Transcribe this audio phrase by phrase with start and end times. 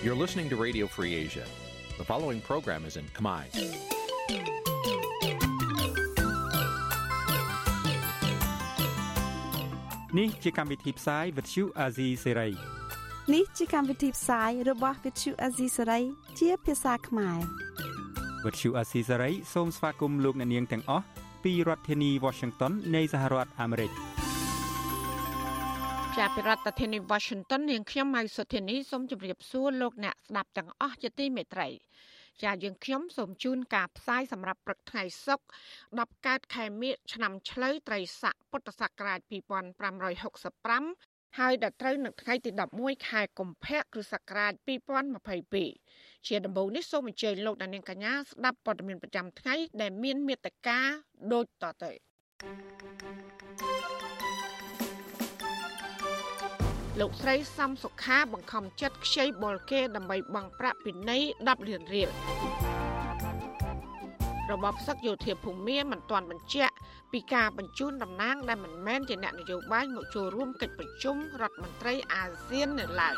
[0.00, 1.44] You're listening to Radio Free Asia.
[1.98, 3.42] The following program is in Khmer.
[10.18, 12.52] នេះជាកម្មវិធីផ្សាយ Vuthu Azizi Serai
[13.34, 16.02] នេះជាកម្មវិធីផ្សាយរបស់ Vuthu Azizi Serai
[16.38, 17.38] ជាភាសាខ្មែរ
[18.44, 21.04] Vuthu Azizi Serai សូមស្វាគមន៍លោកអ្នកនាងទាំងអស់
[21.44, 24.07] ពីរដ្ឋធានី Washington នៃសហរដ្ឋអាមេរិកចាប់
[26.18, 31.68] ពីរដ្ឋធានី Washington នាងខ្ញុំម៉ៃសុធានីសូមជម្រាបសួរលោកអ្នកស្ដាប់ទាំងអស់ជាទីមេត្រី
[32.42, 35.44] ចាយើងខ្ញុំសូមជូនការផ្សាយសម្រាប់ព្រឹកថ្ងៃសុក្រ
[36.06, 44.52] 10កើតខែមិញឆ្នាំឆ្លូវត្រីស័កពុទ្ធសករាជ2565ហើយដល់ត្រូវនៅថ្ងៃទី11ខែកុម្ភៈគ្រិស្តសករាជ
[45.60, 50.78] 2022ជាដំបូងនេះសូមអញ្ជើញលោកអ្នកនាងកញ្ញាស្ដាប់ព័ត៌មានប្រចាំថ្ងៃដែលមានមេត្តា
[51.32, 51.92] ដូចតទៅ
[57.00, 62.08] លោកស្រីសំសុខាបង្ខំចិត្តខ្ចីបុលគេដើម្បីបង់ប្រាក់ពិន័យ10លានរៀល
[64.52, 66.74] របបសឹកយោធាភូមិមិនទាន់បញ្ជាក់
[67.12, 73.14] ពីការបញ្ជូនតំណាងដែលមិនមែនជាអ្នកនយោបាយមកចូលរួមកិច្ចប្រជុំរដ្ឋមន្ត្រីអាស៊ាននៅឡើយ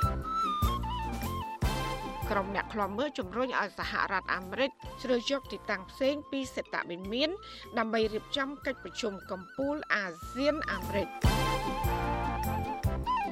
[2.30, 4.70] ក្រុមអ្នកខ្លំមើលជំរុញឲ្យសហរដ្ឋអាមេរិក
[5.02, 7.30] ជ្រើសយកទីតាំងផ្សេងពីសេតវិមាន
[7.78, 11.08] ដើម្បីរៀបចំកិច្ចប្រជុំកំពូលអាស៊ានអាមេរិក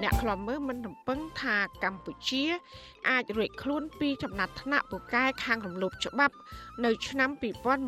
[0.03, 2.45] អ្នកខ្លំមើលមិនរំពឹងថាកម្ពុជា
[3.11, 6.35] អាចរួចខ្លួនពីចំណាត់ថ្នាក់ពូកែខាងរំលោភច្បាប់
[6.85, 7.31] នៅឆ្នាំ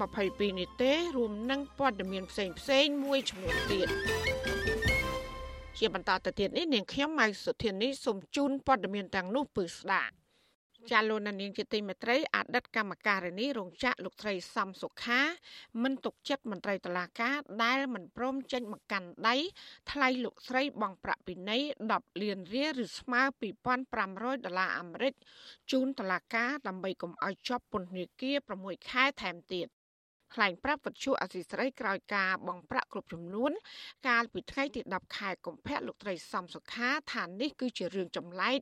[0.00, 3.88] 2022នេះទេ រួមនឹងព័ត៌មានផ្សេងផ្សេងមួយចំនួនទៀត
[5.78, 10.12] ជាបន្តទៅទៀតនេះនាងខ្ញុំម៉ៃសុធានីសូមជូនព័ត៌មានទាំងនោះពឺស្ដាប់
[10.90, 15.20] ចាលោកនាងជាទីមេត្រីអតីតកម្មការិនីរោងចក្រលោកស្រីសំសុខា
[15.82, 19.36] មិនទុកចិត្តមន្ត្រីតុលាការដែលមិនព្រមចេញមកកាន់ដៃ
[19.90, 21.62] ថ្លៃលោកស្រីបង់ប្រាក់ពិន័យ
[21.94, 23.22] 10លានរៀលឬស្មើ
[23.82, 25.14] 2500ដុល្លារអាមេរិក
[25.70, 29.68] ជូនតុលាការដើម្បីកុំឲ្យជាប់ពន្ធនាគារ6ខែថែមទៀត
[30.34, 33.52] ថ្លែងប្រាប់វិទ្យុអសីស្រីក្រោយការបងប្រាក់គ្រប់ចំនួន
[34.08, 38.58] កាលពីថ្ងៃទី10ខែកុម្ភៈលោកត្រីសំសុខាថានេះគឺជារឿងចម្លែក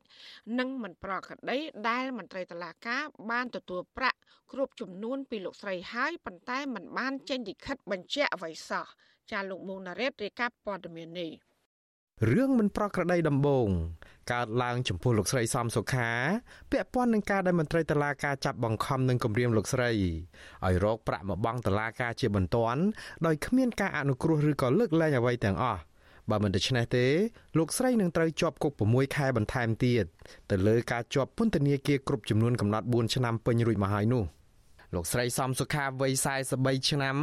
[0.58, 1.58] និងមិនប្រក្រតី
[1.88, 4.18] ដែលមន្ត្រីតុលាការបានទទួលប្រាក់
[4.52, 8.86] គ្រប់ចំនួនពីលោកស្រីហើយប៉ុន្តែមិនបានចេញលិខិតបញ្ជាក់អ្វីសោះ
[9.30, 11.30] ចាលោកមុងណារ៉េតរាយការណ៍ព័ត៌មាននេះ
[12.26, 13.68] រឿងមិនប្រក្រតីដំបូង
[14.32, 16.10] កើតឡើងចំពោះលោកស្រីសំសុខា
[16.70, 22.80] ពាក់ព័ន្ធនឹងការដែលមន្ត្រីតុលាការចាប់បង្ខំនឹងគម្រាមលោកស្រីឲ្យរកប្រាក់មកបង់តុលាការជាបន្ទាន់
[23.26, 25.80] ដោយគ្មានការអនុគ្រោះឬក៏លើកលែងអ្វីទាំងអស់
[26.30, 27.06] បើមិនដូច្នេះទេ
[27.58, 30.04] លោកស្រីនឹងត្រូវជាប់គុក6ខែបន្ថែមទៀត
[30.50, 34.24] ទៅលើការជាប់ពន្ធនាគារគ្រប់ចំនួនកំណត់4ឆ្នាំពេញរួចមកហើយនោះ
[34.94, 36.12] លោកស្រីសំសុខាវ័យ
[36.50, 37.16] 43ឆ្នាំ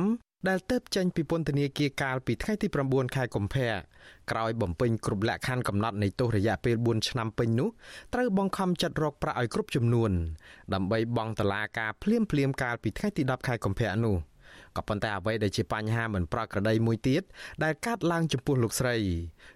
[0.47, 3.69] ដែលទៅចេញពីពន្ធនាគារកាលពីថ្ងៃទី9ខែកុម្ភៈ
[4.31, 7.69] ក្រោយបំពេញគ្រប់លក្ខខណ្ឌកំណត់នៃទោសរយៈពេល4ឆ្នាំពេញនោះ
[8.13, 10.11] ត្រូវបង្ខំចិត្តរកប្រាក់ឲ្យគ្រប់ចំនួន
[10.73, 14.16] ដើម្បីបង់តឡាការភ្លាមភ្លាមកាលពីថ្ងៃទី10ខែកុម្ភៈនោះ
[14.75, 17.23] ក៏ប៉ុន្តែអ្វីដែលជាបញ្ហាមិនប្រក្រតីមួយទៀត
[17.63, 18.95] ដែលកើតឡើងចំពោះលោកស្រី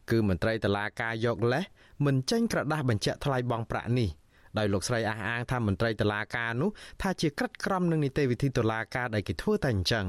[0.09, 1.63] គឺមន្ត្រីតឡាការយកលេស
[2.05, 4.09] មិនចេញក្រដាស់បញ្ជាក់ថ្លៃបង់ប្រាក់នេះ
[4.57, 6.69] ដោយលោកស្រីអះអាងថាមន្ត្រីតុលាការនោះ
[7.01, 10.07] ថាជាក្រិតក្រមនឹងនីតិវិធីតុលាការដែលគេធ្វើតែអញ្ចឹង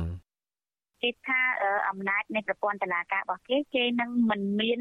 [1.03, 1.41] គេថា
[1.89, 4.81] អំណាចនៃប្រព័ន្ធតុលាការរបស់គេគេនឹងមិនមាន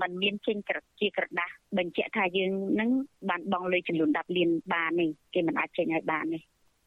[0.00, 0.58] មិនមានចេញ
[1.00, 2.90] ជាក្រដាស់បញ្ជាក់ថាយើងនឹង
[3.28, 6.42] បានបង់លុយចំនួន10លានបាននេះគេមិនអាចចេញឲ្យបាននេះ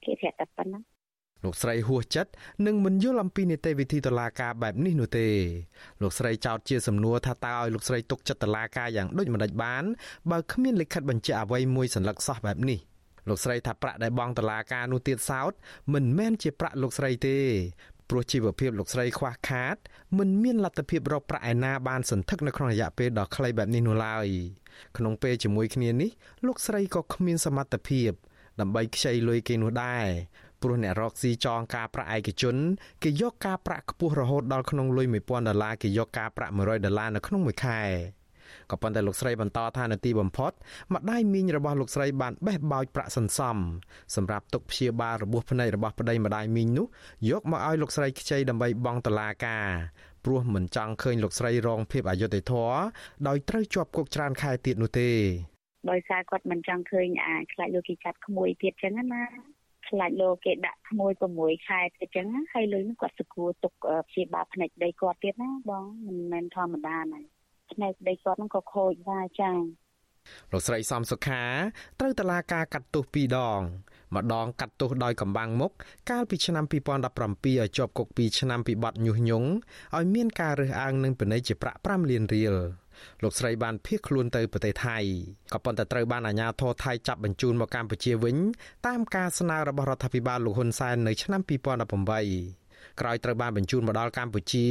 [0.05, 0.83] គេប្រាប់តែប៉ុណ្ណឹង
[1.43, 2.31] លោកស្រីហួសចិត្ត
[2.65, 5.27] នឹងមិនយល់អំពីនីតិវិធីតុលាការបែបនេះនោះទេ
[6.01, 9.83] លោកស្រីចោទជាសំណួរថាតើឲ្យលោកស្រីទុកចិត្តតុលាការយ៉ាងដូចម្តេចបាន
[10.31, 12.79] បើគ្មានលិខិតបញ្ជាក់អ្វីមួយសន្លឹកសោះបែបនេះ
[13.29, 15.51] លោកស្រីថាប្រាក់ដែលបង់តុលាការនោះទៀតសោត
[15.93, 17.37] មិនមែនជាប្រាក់លោកស្រីទេ
[18.09, 19.75] ព្រោះជីវភាពលោកស្រីខ្វះខាត
[20.17, 24.27] មិនមានលទ្ធភាពរកប្រាក់ឯណាបានសន្ធឹកនៅក្នុងរយៈពេលដ៏ខ្លីបែបនេះនោះឡើយ
[24.97, 26.09] ក្នុងពេលជាមួយគ្នានេះ
[26.45, 28.11] លោកស្រីក៏គ្មានសមត្ថភាព
[28.59, 30.07] ដើម្បីខ្ចីលុយគេនោះដែរ
[30.61, 32.55] ព្រោះអ្នករកស៊ីចងការប្រាក់ឯកជន
[33.03, 37.81] គេយកការប្រាក់ខ្ពស់រហូតដល់ក្នុងលុយ1000ដុល្លារគេយកការប្រាក់100ដុល្លារនៅក្នុងមួយខែ
[38.71, 40.51] ក៏ប៉ុន្តែលោកស្រីបន្តថានៅទីបំផុត
[40.93, 43.57] ម្ដាយមីងរបស់លោកស្រីបានបេះបោចប្រាក់សន្សំ
[44.15, 46.87] សម្រាប់ទុកព្យាបាលរបួសភ្នែករបស់ប្តីម្ដាយមីងនោះ
[47.29, 49.67] យកមកឲ្យលោកស្រីខ្ចីដើម្បីបង់តឡាការ
[50.25, 52.77] ព្រោះមិនចង់ឃើញលោកស្រីរងភាពអយុត្តិធម៌
[53.27, 55.09] ដោយត្រូវជាប់គុកច្រើនខែទៀតនោះទេ
[55.89, 59.23] ដោយសារគាត់មិនចង់ឃើញអាខ្លាចលោកគេចាត់ក្មួយទៀតចឹងណា
[59.89, 63.73] ខ្លាចលោកគេដាក់ក្មួយ6ខែទៀតចឹងហើយលុយនោះគាត់សគួរទុក
[64.09, 67.38] ព្យាបាលភ្នែកដីគាត់ទៀតណាបងមិនមែនធម្មតាណា
[67.73, 69.89] ផ្នែកដីគាត់ហ្នឹងក៏ខូចដែរចា៎
[70.51, 71.43] លោកស្រីសំសុខា
[71.99, 73.61] ត្រូវតឡាការកាត់ទោស2ដង
[74.15, 75.71] ម្ដងកាត់ទោសដោយកំបាំងមុខ
[76.09, 79.49] កាលពីឆ្នាំ2017ឲ្យជាប់គុក2ឆ្នាំពីបទញុះញង់
[79.97, 82.55] ឲ្យមានការរើសអើងនឹងពិន័យជាប្រាក់5លានរៀល
[83.23, 84.97] លោកស្រីបានភៀសខ្លួនទៅប្រទេសថៃ
[85.53, 88.37] ក៏ប៉ុន្តែត្រូវបានអាជ្ញាធរថៃចាប់បញ្ជូនមកកម្ពុជាវិញ
[88.87, 92.58] តាមការស្នើរបស់រដ្ឋាភិបាលលោកហ៊ុនសែននៅឆ្នាំ2018
[93.01, 94.67] ក្រោយត្រូវបានបញ្ជូនមកដល់កម្ពុជា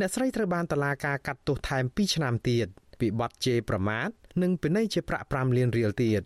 [0.00, 2.66] អ្នកស្រីត្រូវបានតុលាការកាត់ទោសថែម2ឆ្នាំទៀត
[3.00, 4.08] ពីបទជេរប្រមាថ
[4.42, 6.22] និងពិន័យជាប្រាក់5លានរៀលទៀត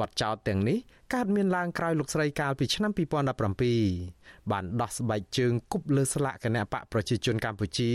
[0.00, 0.78] បទចោទទាំងនេះ
[1.14, 7.92] កើតមានឡើងក្រោយលោកស្រីកាលពីឆ្នាំ2017បានដោះស្បែកជើងគប់លើស្លាកគណៈបកប្រជាជនកម្ពុជា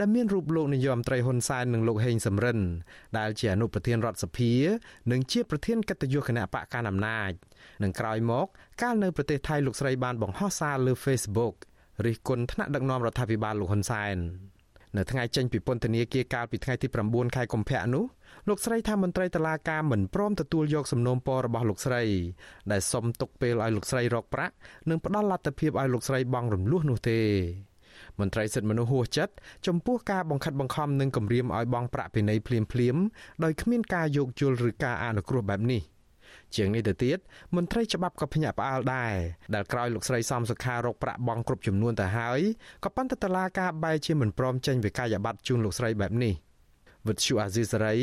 [0.00, 2.58] ដែលមានរូបលោកនាយរដ្ឋមន្ត្រីហ៊ុនសែននិងលោកហេងសំរិន
[3.18, 4.52] ដែលជាអនុប្រធានរដ្ឋសភា
[5.10, 7.30] និងជាប្រធានកិត្តិយសគណៈបកកណ្ដាលអំណាច
[7.82, 8.46] និងក្រោយមក
[8.82, 11.56] កាលនៅប្រទេសថៃលោកស្រីបានបង្ហោះសារលើ Facebook
[12.04, 14.16] រិះគន់ថ្នាក់ដឹកនាំរដ្ឋាភិបាលលោកហ៊ុនសែន
[14.96, 18.04] នៅថ្ងៃចេញពីពន្ធនាគារកាលពីថ្ងៃទី9ខែកុម្ភៈនោះ
[18.48, 22.02] លោកស្រីថាមន្ត្រីតុលាការមិនព្រមទទួលយកសំណូមពររបស់លោកស្រី
[22.70, 24.54] ដែលសុំទុកពេលឲ្យលោកស្រីរកប្រាក់
[24.88, 27.20] និងផ្ដល់លទ្ធភាពឲ្យលោកស្រីបង់រំលោះនោះទេ
[28.20, 29.32] មន្ត្រីសិទ្ធិមនុស្សហួសចិត្ត
[29.66, 32.96] ចំពោះការបង្ខិតបង្ខំនិងគំរាមឲ្យបង់ប្រាក់ពិន័យភ្លាមភ្លាម
[33.44, 35.82] ដោយគ្មានការយោគយល់ឬការអនុគ្រោះបែបនេះ
[36.56, 37.18] ជាងនេះទៅទៀត
[37.56, 39.14] មន្ត្រីច្បាប់ក៏ភ្ញាក់ផ្អើលដែរ
[39.54, 42.40] ដែលក្រោយលោកស្រីសំសុខារកប្រាក់បង់គ្រប់ចំនួនទៅហើយ
[42.84, 46.34] ក៏ប៉ុន្តែតឡាការបែរជាមិនព្រមចេញវិក័យប័ត្រជូនលោកស្រីបែបនេះ
[47.08, 47.96] វិទ្យុអាស៊ីសេរី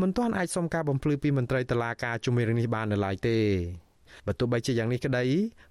[0.00, 3.38] មិនទាន់អាចសុំការបំភ្លឺពីមន្ត្រីតុលាការជុំវិញរឿងនេះបាននៅឡើយទេ
[4.26, 5.24] បើទោះបីជាយ៉ាងនេះក្តី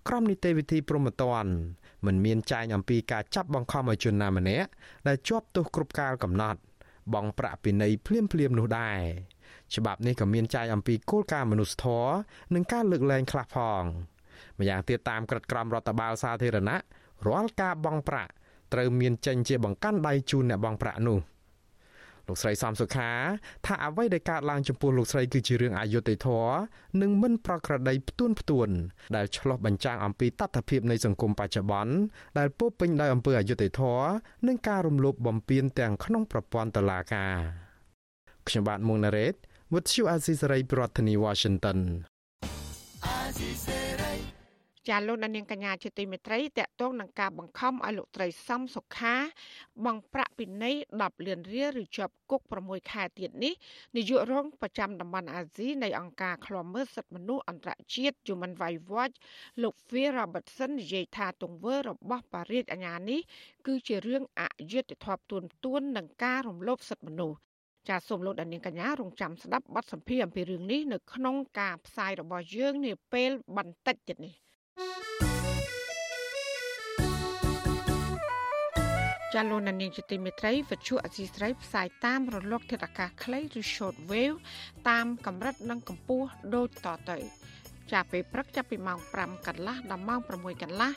[0.08, 1.52] ក្រុមនីតិវិធីព្រហ្មទណ្ឌ
[2.06, 4.70] មិនមានចែងអំពីការចាប់បង្ខំឲ្យជនណាម្នាក់
[5.08, 6.60] ដែលជាប់ទោសគ្រប់កាលកំណត់
[7.14, 9.00] បង់ប្រាក់ពិន័យភ្លាមភ្លាមនោះដែរ
[9.76, 12.14] ច្បាប់នេះក៏មានចែងអំពីគោលការណ៍មនុស្សធម៌
[12.54, 13.84] និងការលើកលែងខ្លះផង
[14.60, 16.78] ម្យ៉ាងទៀតតាមក្រឹតក្រមរដ្ឋបាលសាធារណៈ
[17.28, 18.32] រាល់ការបង់ប្រាក់
[18.74, 21.20] ត្រូវមានចេញជាបង្កាន់ដៃជូនអ្នកបង់ប្រាក់នោះ។
[22.30, 23.12] លោកស្រីសំសុខា
[23.66, 26.56] ថាអ្វីដែលកើតឡើងចំពោះលោកស្រីគឺជារឿងអយុត្តិធម៌
[27.02, 28.70] និងមិនប្រក្រតីផ្ទួនផ្ទួន
[29.16, 31.94] ដែលឆ្លោះបញ្ចាំងអំពីតថភាពនៃសង្គមបច្ចុប្បន្ន
[32.38, 34.08] ដែលពោពេញដោយអំពើអយុត្តិធម៌
[34.48, 37.36] និងការរំលោភបំពានទាំងក្នុងប្រព័ន្ធតុលាការ
[38.48, 39.34] ខ្ញុំបាទមុងណារ៉េត
[39.74, 41.80] With you Azisari ប្រធានាធិបតី Washington
[44.90, 49.16] ចាលោកនាងកញ្ញាជាទីមេត្រីតកតងនឹងការបង្ខំឲ្យលោកត្រីសំសុខា
[49.86, 53.54] បង់ប្រាក់ពិន័យ10លានរៀលឬជាប់គុក6ខែទៀតនេះ
[53.96, 59.16] នាយករងប្រចាំតំបន់អាស៊ីនៃអង្គការឃ្លាំមើលសិទ្ធិមនុស្សអន្តរជាតិ Human Rights Watch
[59.62, 63.20] លោក Phil Robertson និយាយថាទង្វើរបស់បរិយាអាញានេះ
[63.68, 64.42] គឺជារឿងអ
[64.72, 67.40] យុត្តិធម៌ទួនទួននឹងការរំលោភសិទ្ធិមនុស្ស
[67.88, 74.34] ចាសសូមលោកដានៀងកញ្ញារងចាំស្ដាប់បទសម្ភាសន៍អំពីរឿងនេះនៅក្នុងការផ្សាយរបស់យើងនាពេលបន្តិចទៀតនេះ
[79.34, 84.38] ចាលោកនាងជាទីមេត្រីវិទ្យុអសីស្រីផ្សាយតាមរលកធាតុអាកាសខ្លីឬ short wave
[84.90, 87.18] តាមកម្រិតនិងកម្ពស់ដូចតទៅ
[87.92, 90.92] ចាប់ពេលព្រឹកចាប់ពីម៉ោង5កន្លះដល់ម៉ោង6កន្លះ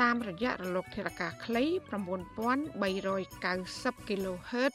[0.00, 4.74] តាមរយៈរលកធាតុអាកាសខ្លី9390 kHz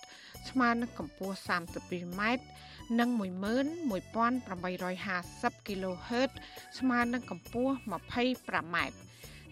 [0.50, 2.22] ស្មើនឹងកម្ពស់ 32m
[3.00, 6.30] និង11850 kHz
[6.80, 8.78] ស្មើនឹងកម្ពស់ 25m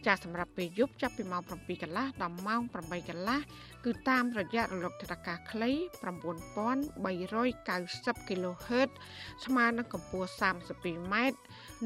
[0.06, 3.40] ចាស់សម្រាប់ពេលយប់ចាប់ពីម៉ោង7កន្លះដល់ម៉ោង8កន្លះ
[3.86, 8.90] គឺតាមរយៈរលកធាតុអាកាសខ្លី9390 kHz
[9.46, 11.16] ស្មើនឹងកម្ពស់ 32m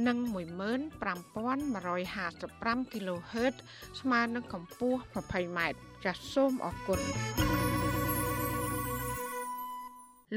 [0.08, 3.56] និង15155 kHz
[4.02, 5.60] ស្មើនឹងកម្ពស់ 20m
[6.04, 7.00] ចាសសូមអរគុណ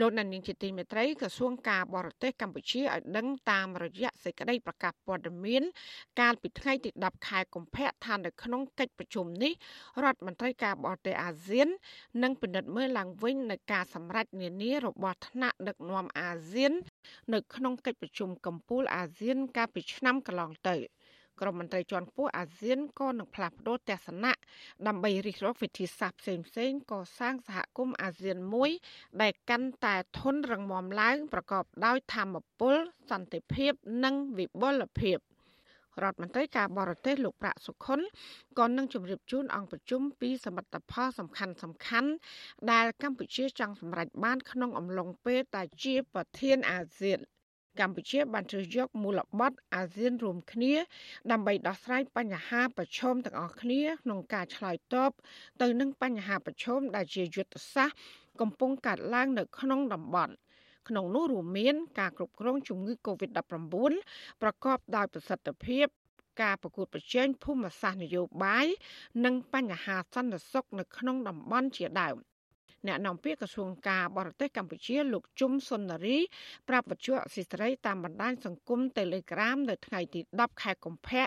[0.01, 5.63] លោកណានីងជាទីមេត្រីក្រសួងការបរទេសកម្ពុជាឲ្យដឹងតាមរយៈសេចក្តីប្រកាសព័ត៌មាន
[6.21, 9.53] កាលពីថ្ងៃទី10ខែកុម្ភៈថានៅក្នុងកិច្ចប្រជុំនេះ
[10.03, 11.69] រដ្ឋមន្ត្រីការបរទេសអាស៊ាន
[12.23, 16.73] នឹងពិនិត្យមើលឡើងវិញនៅការសម្រេចនានារបស់ថ្នាក់ដឹកនាំអាស៊ាន
[17.35, 20.77] នៅក្នុងកិច្ចប្រជុំកំពូលអាស៊ានកាលពីឆ្នាំកន្លងទៅ។
[21.41, 24.33] ក្រុមមន្ត្រីជាន់ខ្ពស់អាស៊ានក៏នឹងផ្លាស់ប្តូរទស្សនៈ
[24.87, 28.71] ដើម្បីរិះរកវិធីសាស្ត្រផ្សេងៗកសាងសហគមន៍អាស៊ានមួយ
[29.23, 32.75] ដែលកាន់តែធន់រឹងមាំឡើង ប្រកបដោយធម្មពល
[33.11, 33.73] សន្តិភាព
[34.05, 35.19] និងវិបុលភាព
[36.03, 38.01] រដ្ឋមន្ត្រីការបរទេសលោកប្រាក់សុខុន
[38.59, 42.11] ក៏នឹងជម្រាបជូនអង្គប្រជុំពីសមិទ្ធផលសំខាន់សំខាន់
[42.73, 47.21] ដែលកម្ពុជាចង់សម្រេចបានក្នុងអំឡុងពេលតែជាប្រធានអាស៊ាន
[47.81, 50.75] កម្ពុជាបានជ្រើសយកមូលបត់អាស៊ានរួមគ្នា
[51.31, 55.11] ដើម្បីដោះស្រាយបញ្ហាប្រឈមទាំងអស់គ្នាក្នុងការឆ្លើយតប
[55.63, 57.97] ទៅនឹងបញ្ហាប្រឈមដែលជាយុទ្ធសាស្ត្រ
[58.41, 60.35] កំពុងកើតឡើងនៅក្នុងតំបន់
[60.89, 63.43] ក្នុងនោះរួមមានការគ្រប់គ្រងជំងឺ Covid-19
[64.43, 65.87] ប្រកបដោយប្រសិទ្ធភាព
[66.43, 68.67] ការប្រកួតប្រជែងភូមិសាស្ត្រនយោបាយ
[69.25, 72.17] និងបញ្ហាសន្តិសុខនៅក្នុងតំបន់ជាដើម
[72.87, 76.19] អ្នកនាំពាក្យក្រសួងការបរទេសកម្ពុជាលោកជុំសុននារី
[76.69, 81.27] ប្រាប់វិទ្យុអសិរ័យតាមបណ្ដាញសង្គម Telegram នៅថ្ងៃទី10ខែកុម្ភៈ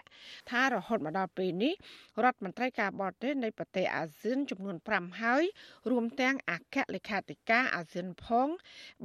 [0.49, 1.73] ថារហូតមកដល់ពេលនេះ
[2.23, 5.43] រដ្ឋមន្ត្រីការបរទេសនៃប្រទេសអាស៊ានចំនួន5ហើយ
[5.91, 8.47] រួមទាំងអគ្គលេខាធិការអាស៊ានផង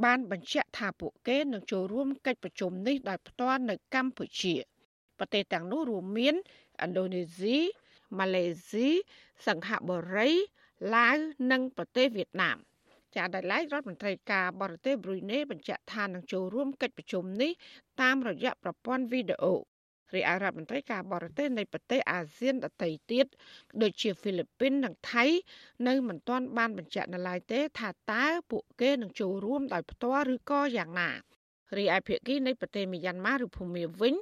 [0.04, 4.54] បានបញ្ជាក់ថាពួកគេនឹងចូលរួមកិច្ចប្រជុំនេះដោយផ្ទាល់នៅកម្ពុជា
[5.18, 6.34] ប្រទេសទាំងនោះរួមមាន
[6.84, 7.58] ឥណ្ឌូនេស៊ី
[8.18, 8.88] ម៉ាឡេស៊ី
[9.46, 10.30] សិង្ហបុរី
[10.94, 11.16] ឡាវ
[11.50, 12.58] និងប្រទេសវៀតណាម
[13.16, 17.52] ចាដោយឡែករដ្ឋមន្ត្រីការបរទេសប្រ៊ុយណេបញ្ជាក់ថានឹងចូលរួមកិច្ចប្រជុំនេះ
[18.00, 19.54] តាមរយៈប្រព័ន្ធវីដេអូ
[20.14, 23.26] រីឯរដ្ឋមន្ត្រីការបរទេសនៃប្រទេសអាស៊ានដទៃទៀត
[23.82, 25.24] ដូចជាហ្វីលីពីននិងថៃ
[25.88, 31.10] នៅមិនទាន់បានបញ្ជាក់នៅឡើយទេ ថាតើពួកគេនឹងចូលរួមដោយផ្ទាល់ឬក៏យ៉ាងណា
[31.78, 34.14] រីឯភាគីនៃប្រទេសមីយ៉ាន់ម៉ាឬភូមាវិញ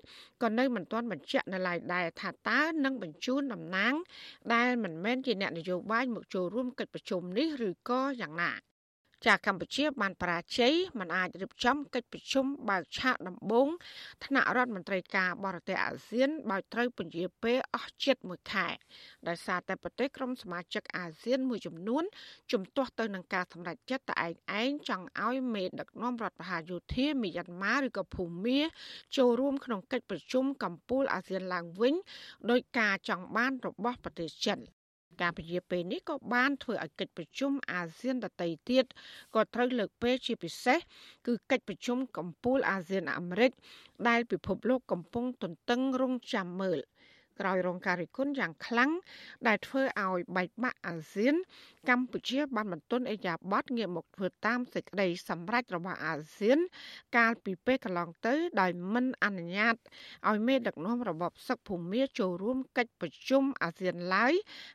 [0.43, 3.95] ក៏នៅមិនទាន់បញ្ជាក់នៅឡើយដែរថាតើនឹងបញ្ជូនតំណាង
[4.55, 8.53] ដែលមិនមែនជាអ្នកនយោបាយមកចូលរួមកិច្ចប្រជុំនេះឬក៏យ៉ាងណា
[9.27, 13.69] ចាកម្ពុជាបានបរាជ័យមិនអាចរៀបចំកិច្ចប្រជុំបើកឆាកដំបូង
[14.25, 18.69] ថ្នាក់រដ្ឋមន្ត្រីការបរទេសអាស៊ានបើត្រូវពន្យាពេលអស់ជិត1ខែ
[19.29, 22.05] ដោយសារតែប្រទេសក្រុមសមាជិកអាស៊ានមួយចំនួន
[22.53, 28.61] ជំទាស់ទៅនឹងការសម្រេចចិត្តតែឯងឯងចង់ឲ្យមេដឹកនាំរដ្ឋបហាយោធាមីយ៉ាន់ម៉ាឬក៏ភូមា
[29.17, 31.95] ចូលរួមក្នុងកិច្ចប្រជុំកម្ពុជាអាស៊ានឡើងវិញ
[32.51, 34.61] ដោយការចង់បានរបស់ប្រទេសចិន
[35.21, 38.85] ការពជាពេលនេះក៏បានធ្វើឲ្យកិច្ចប្រជុំអាស៊ានដទៃទៀត
[39.35, 40.79] ក៏ត្រូវលើកពេលជាពិសេស
[41.27, 43.53] គឺកិច្ចប្រជុំកម្ពុជាអាស៊ានអាមេរិក
[44.09, 46.79] ដែលពិភពលោកកំពុងទន្ទឹងរង់ចាំមើល
[47.41, 48.91] ក្រោយរងការរិះគន់យ៉ាងខ្លាំង
[49.47, 51.35] ដែលធ្វើឲ្យបែកបាក់អាស៊ាន
[51.89, 56.59] កម្ពុជាបានបន្ទន់អេយ៉ាបតងាកមកធ្វើតាមសេចក្តីសម្រេចរបស់អាស៊ាន
[57.17, 59.77] កាលពីពេលកន្លងទៅ ដោយមិនអនុញ្ញាត
[60.29, 64.35] ឲ្យមេដឹកនាំរបបសឹកភូមាចូលរួមកិច្ចប្រជុំអាស៊ានឡើយ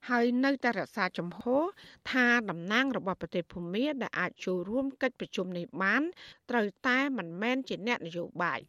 [0.10, 1.64] ហើយនៅតែរក្សាជំហរ
[2.12, 6.04] ថាតំណាងរបស់ប្រទេសភូមាដែលអាចចូលរួមកិច្ចប្រជុំនេះបាន
[6.50, 8.62] ត្រូវតែមិនមែនជាអ្នកនយោបាយ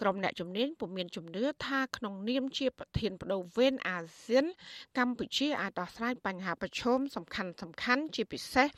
[0.00, 4.44] ក្រុមអ្នកជំនាញពុំមានជំនឿថាក្នុងនាមជាប្រធានបដូវវេនអាស៊ាន
[4.98, 8.68] កម្ពុជាអាចដោះស្រាយបញ្ហាប្រឈមសំខាន់សំខាន់ជាពិសេស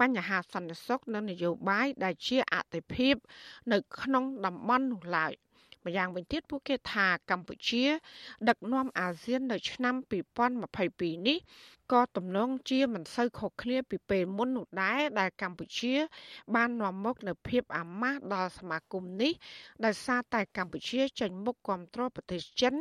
[0.00, 3.14] បញ្ហាសន្តិសុខនិងនយោបាយដែលជាអតិភិប
[3.72, 5.32] នៅក្នុងតំបន់នោះឡើយ។
[5.86, 7.84] ម្យ៉ាងវិញទៀតពួកគេថាកម្ពុជា
[8.48, 9.94] ដឹកនាំអាស៊ាននៅឆ្នាំ
[10.60, 11.38] 2022នេះ
[11.92, 15.94] ក៏ទំនងជាមិនសូវខុសគ្នាពីពេលមុននោះដែរដែលកម្ពុជា
[16.54, 19.32] បាននាំមកនូវភាពអាម៉ាស់ដល់សមាគមនេះ
[19.84, 22.74] ដោយសារតែកម្ពុជាចេញមុខគ្រប់គ្រងប្រទេសចិន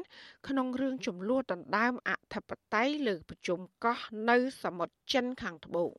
[0.47, 5.91] ក្នុងរឿងចំនួនដណ្ដើមអធិបតេយ្យលើប្រជុំកោះនៅសមុទ្រចិនខាងត្បូង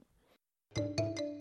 [0.75, 1.32] thank you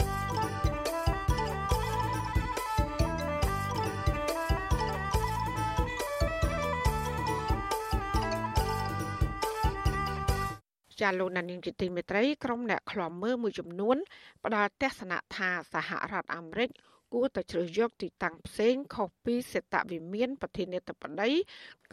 [11.01, 13.98] ចាលោកណានីងជាទីមេត្រីក្រុមអ្នកខ្លំមើលមួយចំនួន
[14.46, 16.70] ផ្ដល់ទស្សនៈថាសហរដ្ឋអាមេរិក
[17.13, 21.29] គួរតែជ្រើសយកទីតាំងផ្សេងខុសពីសេតវិមានប្រធានាធិបតី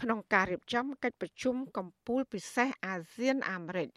[0.00, 3.88] ក្នុងការរៀបចំកិច្ចប្រជុំកំពូលពិសេសអាស៊ានអាមេរិក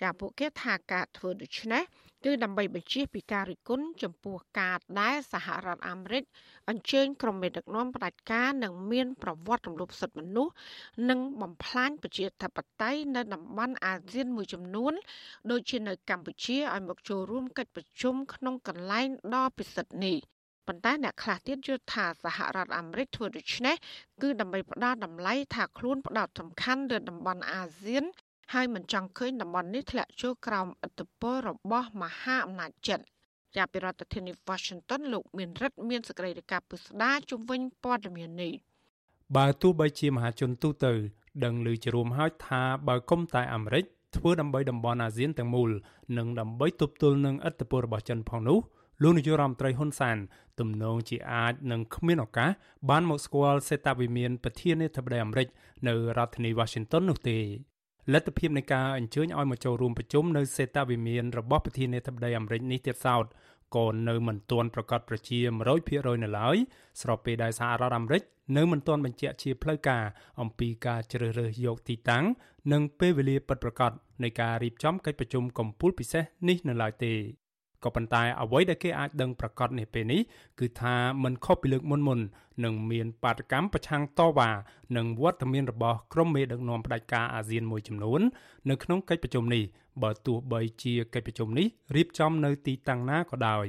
[0.00, 1.82] ចាពួកគេថាការធ្វើដូច្នេះ
[2.24, 6.22] គឺដើម្បីបញ្ជាពីការរិះគន់ចំពោះការដែលសហរដ្ឋអាមេរិក
[6.68, 10.52] អញ្ជើញក្រុមមេដឹកនាំផ្ដាច់ការនិងមានប្រវត្តិរំលោភសិទ្ធិមនុស្ស
[11.10, 14.92] និងបំផ្លាញប្រជាធិបតេយ្យនៅតំបន់អាស៊ានមួយចំនួន
[15.50, 20.18] ដូចជានៅកម្ពុជាឲ្យមកចូលរួមកិច្ចប្រជុំក្នុងកន្លែងដ៏ពិសិដ្ឋនេះ
[20.66, 23.76] ប៉ុន្តែអ្នកខ្លះទៀតយល់ថាសហរដ្ឋអាមេរិកធ្វើដូច្នេះ
[24.22, 28.04] គឺដើម្បីផ្ដាល់តម្លៃថាខ្លួនផ្ដោតសំខាន់លើតំបន់អាស៊ាន
[28.52, 33.00] ហើយមិនចង់ឃើញតំបន់នេះធ្លាក់ចូលក្រោមឥទ្ធិពលរបស់មហាអំណាចចិន
[33.56, 38.52] ចាប់ពីរដ្ឋធានី Washington លោកមានរិទ្ធមានសេចក្តីរាយការណ៍ពិស្ដារជំវិញព័ត៌មាននេះ
[39.36, 40.92] បើទោះបីជាមហាជនទូទៅ
[41.44, 43.84] ដឹងឮជារួមហើយថាបើគុំតែអាមេរិក
[44.16, 45.70] ធ្វើដើម្បីតំបន់អាស៊ានទាំងមូល
[46.18, 48.58] និងដើម្បីទប់ទល់នឹងឥទ្ធិពលរបស់ចិនផងនោះ
[49.02, 50.16] លោកនាយករដ្ឋមន្ត្រីហ៊ុនសាន
[50.58, 52.50] ទំនងជាអាចនឹងគ្មានឱកាស
[52.90, 55.48] បានមកស្គាល់សេតាវិមានប្រធានាធិបតីអាមេរិក
[55.88, 57.38] នៅរដ្ឋធានី Washington នោះទេ
[58.12, 63.24] លទ្ធភាពនៃការអញ្ជើញឲ្យមកចូលរួមប្រជុំនៅសេតាវិមានរបស់ប្រធានាធិបតីអាមេរិកនេះទៀតសោត
[63.76, 65.38] ក៏នៅមិនទាន់ប្រកាសប្រជា
[65.80, 66.56] 100%នៅឡើយ
[67.02, 68.22] ស្របពេលដែលសហរដ្ឋអាមេរិក
[68.56, 70.04] នៅមិនទាន់បញ្ជាក់ជាផ្លូវការ
[70.40, 72.24] អំពីការជ្រើសរើសយកទីតាំង
[72.72, 73.92] និងពេលវេលាពិតប្រាកដ
[74.22, 77.43] នៃការរៀបចំកិច្ចប្រជុំកំពូលពិសេសនេះនៅឡើយទេ
[77.84, 80.20] ក៏ប៉ុន្តែអ្វីដែលគេអាចដឹងប្រកាសនេះពេលនេះ
[80.60, 82.20] គឺថាมันខុសពីលើកមុនមុន
[82.64, 84.50] នឹងមានបាតកម្មប្រឆាំងតវ៉ា
[84.96, 88.20] និងវត្តមានរបស់ក្រុមមេដឹកនាំផ្ដាច់ការអាស៊ានមួយចំនួន
[88.70, 89.62] នៅក្នុងកិច្ចប្រជុំនេះ
[90.02, 93.66] បើទោះបីជាកិច្ចប្រជុំនេះរៀបចំនៅទីតាំងណាក៏ដោយ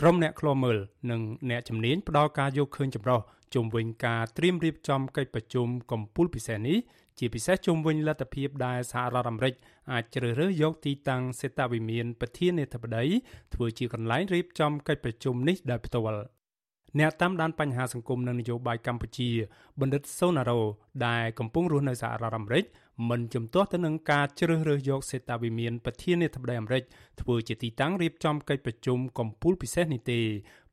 [0.00, 0.78] ក្រុមអ្នកឃ្លាំមើល
[1.10, 3.20] និងអ្នកជំនាញផ្ដល់ការយកឃើញចម្រោះ
[3.54, 6.78] ជុំវិញការត្រៀមរៀបចំកិច្ចប្រជុំកំពូលពិសេសនេះ
[7.18, 9.54] ជាពិសេសជុំវិញលទ្ធភាពដែលសហរដ្ឋអាមេរិក
[9.92, 13.04] អាចជ្រើសរើសយកទីតាំងសេតាវិមានប្រធានាធិបតី
[13.54, 16.38] ធ្វើជាកន្លែងរៀបចំកិច្ចប្រជុំនេះដោយផ្ទាល់
[16.98, 19.30] អ្នកតាមដានបញ្ហាសង្គមនិងនយោបាយកម្ពុជា
[19.80, 20.60] បណ្ឌិតសូណារ៉ូ
[21.06, 22.64] ដែលកំពុងរស់នៅសហរដ្ឋអាមេរិក
[23.10, 26.82] មិនជំទាស់ទៅនឹងការជ្រើសរើសយកសេតាវិមានប្រធានាធិបតីអាមេរិក
[27.20, 30.20] ធ្វើជាទីតាំងរៀបចំកិច្ចប្រជុំកំពូលពិសេសនេះទេ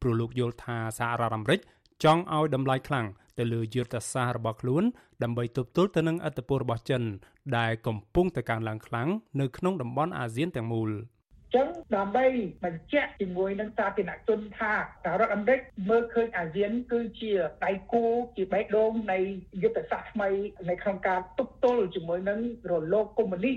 [0.02, 1.60] ព្រោះលោកយល់ថាសហរដ្ឋអាមេរិក
[2.04, 3.06] ចង់ឲ្យតម្លៃខ្លាំង
[3.38, 4.84] ទៅលើយុទ្ធសាស្ត្ររបស់ខ្លួន
[5.24, 7.04] ដើម្បីទប់ទល់ទៅនឹងឥទ្ធិពលរបស់ចិន
[7.58, 9.10] ដែលកំពុងតែកើនឡើងខ្លាំង
[9.40, 10.92] នៅក្នុងតំបន់អាស៊ានទាំងមូល។
[11.56, 12.26] ចឹងដើម្បី
[12.66, 15.60] បញ្ជាក់ជាមួយនឹងសាធារណជនថាសហរដ្ឋអាមេរិក
[15.90, 17.32] មើលឃើញអាស៊ានគឺជា
[17.66, 18.04] ដៃគូ
[18.36, 19.20] ជាបេះដូងនៃ
[19.64, 20.30] យុទ្ធសាស្ត្រថ្មី
[20.70, 22.40] នៅក្នុងការទប់ទល់ជាមួយនឹង
[22.72, 23.56] រលកកុម្មុយនីស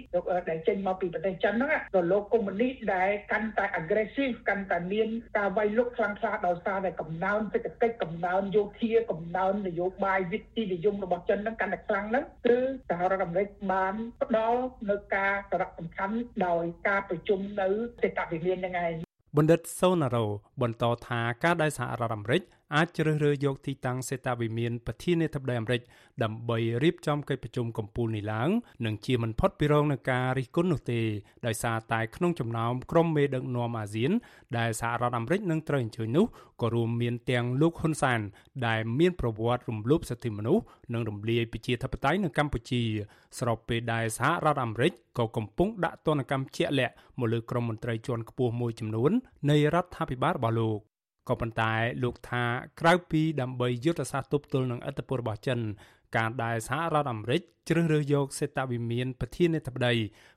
[0.51, 18.95] ដែលចេញមកពីប្រទេសចិនហ្នឹងរលកកុម្មុយនីសដែលកាន់តែ aggressive កាន់តែមានការវាយលុកខ្លាំងក្លាដោយសារតែកំណើនសេដ្ឋកិច្ចកំណើនយោធាកំណើននយោបាយវិទ្យានិយមរបស់ចិនហ្នឹងកាន់តែខ្លាំងហ្នឹងគឺសហរដ្ឋអាមេរិកបានផ្ដល់នៅការសារៈសំខាន់ដោយការប្រជុំនៅសេតវិមានហ្នឹងឯង
[19.37, 20.27] បណ្ឌិតសូណារ៉ូ
[20.63, 22.43] បន្តថាការដែលសហរដ្ឋអាមេរិក
[22.77, 25.83] អាចជ្រើសរើសយកទីតាំងសេតាវិមានប្រធានាធិបតីអាមេរិក
[26.23, 28.51] ដើម្បីរៀបចំកិច្ចប្រជុំកំពូលនេះឡើង
[28.87, 31.01] នឹងជាមិនផុតពីរងនឹងការរិះគន់នោះទេ
[31.47, 34.13] ដោយសារតែក្នុងចំណោមក្រុមមេដឹកនាំអាស៊ាន
[34.59, 36.27] ដែលសហរដ្ឋអាមេរិកនឹងត្រូវអញ្ជើញនោះ
[36.63, 38.21] ក៏រួមមានទាំងលោកហ៊ុនសាន
[38.67, 42.83] ដែលមានប្រវត្តិរំលោភសិទ្ធិមនុស្សនិងរំលាយប្រជាធិបតេយ្យនៅកម្ពុជា
[43.39, 49.11] ស្របពេលដែលសហរដ្ឋអាមេរិកក៏កំពុងដាក់ទណ្ឌកម្មជាក់លាក់មកលើក្រុមមន្ត្រីជាន់ខ្ពស់មួយចំនួន
[49.51, 50.81] នៃរដ្ឋាភិបាលរបស់លោក
[51.29, 52.45] ក៏ប៉ុន្តែលោកថា
[52.81, 55.59] ក្រៅពីដើម្បីយុទ្ធសាស្ត្រទប់ទល់នឹងឥទ្ធិពលរបស់ចិន
[56.17, 59.95] ការដែលសហរដ្ឋអាមេរិកជ្រើសរើសយកសេតវិមានប្រធានាធិបតី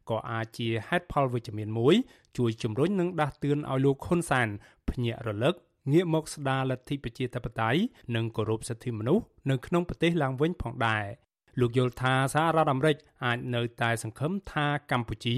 [0.10, 1.96] ក៏អាចជាហេតុផលវិជ្ជមានមួយ
[2.38, 4.48] ជួយជំរុញនិងដាស់តឿនឲ្យលោកហ៊ុនសាន
[4.90, 5.56] ភ្ញាក់រលឹក
[5.92, 7.82] ងាកមកស្ដារលទ្ធិប្រជាធិបតេយ្យ
[8.16, 11.06] និងគោរពសិទ្ធិមនុស្សនៅក្នុងប្រទេសឡើងវិញផងដែរ
[11.60, 15.36] លោកយល់ថាសហរដ្ឋអាមេរិកអាចនៅតែសង្ឃឹមថាកម្ពុជា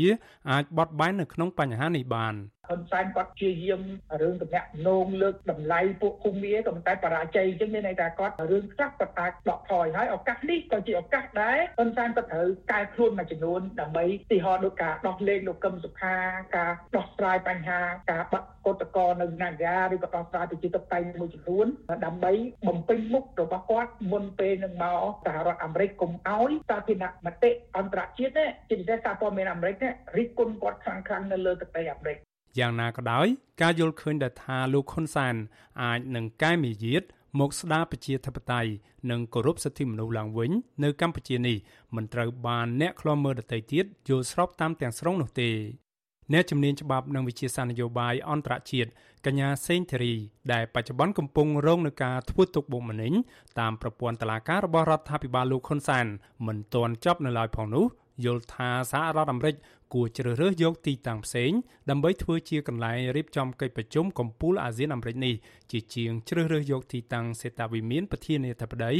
[0.51, 2.36] អាចបត់បែននៅក្នុងបញ្ហានេះបាន
[2.70, 3.82] ហ៊ុនសែនគាត់ជាយាម
[4.22, 16.15] រឿងតំណាក់នងលើកតម្លៃពួកភូមិក៏តែបរាជ័យអញ្ចឹងមានន័យថាគាត់រឿងខ្លះគាត់អាចដកថយហើយឱកាសនេះក៏ជាឱកាសដែរហ៊ុនសែនគាត់ត្រូវកែខ្លួនមួយចំនួនដើម្បីទីហោដូចការដោះលែងលោកកឹមសុខា
[16.58, 17.79] ការដោះស្រាយបញ្ហា
[18.12, 21.67] ការបាត់កតកនៅណាហ្គាឬក៏ដោះស្រាយប្រជាធិបតេយ្យមួយចំនួន
[22.06, 22.32] ដើម្បី
[22.67, 29.76] បំពេញមុខរបស់គាត់មុនពេលនឹងមកសហរដ្ឋអាមេរិកកុំឲ្យសាធារណមតិអន្តរជាតិជាពិសេសសារព័ត៌មានអាមេរិក
[30.17, 32.17] រិះគន់គាត់ខ្លាំងៗនៅលើទឹកដីអាមេរិក
[32.60, 33.28] យ៉ាងណាក៏ដោយ
[33.62, 35.36] ការយល់ឃើញដែលថាលោកហ៊ុនសាន
[35.84, 37.04] អាចនឹងកែមាយាទ
[37.39, 38.71] មកស្ដារប្រជាធិបតេយ្យ
[39.12, 40.52] និងគោរពសិទ្ធិមនុស្សឡើងវិញ
[40.84, 41.58] នៅកម្ពុជានេះ
[41.95, 45.49] មិនត្រូវបានអ្នកខ្លាំមើលដទៃទៀតយល់ស្របតាមទាំងស្រុងនោះទេ
[46.31, 48.89] អ្នកជំនាញច្បាប់និងវិជាសាស្ត្រនយោបាយអន្តរជាតិ
[49.25, 50.13] កញ្ញាសេងធីរី
[50.53, 53.13] ដែលបច្ចុប្បន្នកំពុងរងនឹងការធ្វើទុកបុកម្នេញ
[53.59, 56.05] តាមប្រព័ន្ធតុលាការរបស់រដ្ឋាភិបាលលោកហ៊ុនសាន
[56.47, 57.86] មិនទាន់ចប់នៅឡើយផងនោះ
[58.25, 59.55] យល់ថាសហរដ្ឋអាមេរិក
[59.93, 61.51] គួរជ្រើសរើសយកទីតាំងផ្សេង
[61.89, 65.36] ដើម្បីធ្វើជាកន្លែងរៀបចំកិច្ចប្រជុំកំពូលអាស៊ានអាមេរិកនេះ
[65.71, 68.93] ជាជាងជ្រើសរើសយកទីតាំងសេតាវិមានប្រធានាធិបតី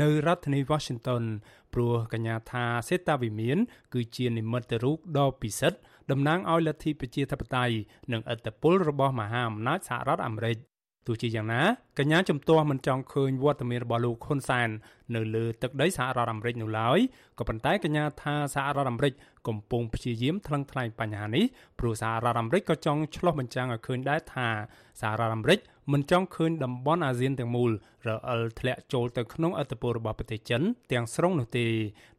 [0.00, 1.24] នៅរដ្ឋធានី Washington
[1.74, 3.58] ព្រោះកញ្ញាថាសេតាវិមាន
[3.94, 5.78] គឺជានិមិត្តរូបដ៏ពិសិដ្ឋ
[6.10, 7.74] តំណាងឲ្យលទ្ធិប្រជាធិបតេយ្យ
[8.12, 10.58] និងឥទ្ធិពលរបស់មហាអំណាចសហរដ្ឋអាមេរិក
[11.06, 11.62] ទោះជាយ៉ាងណា
[11.98, 14.68] កញ្ញាជំទាស់មិនចង់ឃើញវត្តមានរបស់លោកហ៊ុនសែន
[15.14, 16.98] នៅលើទឹកដីសហរដ្ឋអាមេរិកនោះឡើយ
[17.38, 19.12] ក៏ប៉ុន្តែកញ្ញាថាសហរដ្ឋអាមេរិក
[19.48, 21.44] កំពុងព្យាយាមថ្លឹងថ្លែងបញ្ហានេះ
[21.78, 24.48] ព្រោះសហរដ្ឋអាមេរិកក៏ចង់ឆ្លោះបញ្ចាំងឲ្យឃើញដែរថា
[25.00, 25.58] សហរដ្ឋអាមេរិក
[25.92, 27.70] មិនចង់ឃើញតំបន់អាស៊ានទាំងមូល
[28.08, 30.62] រអិលធ្លាក់ចូលទៅក្នុងអធិបតេយ្យរបស់ប្រទេសចិន
[30.92, 31.66] ទាំងស្រុងនោះទេ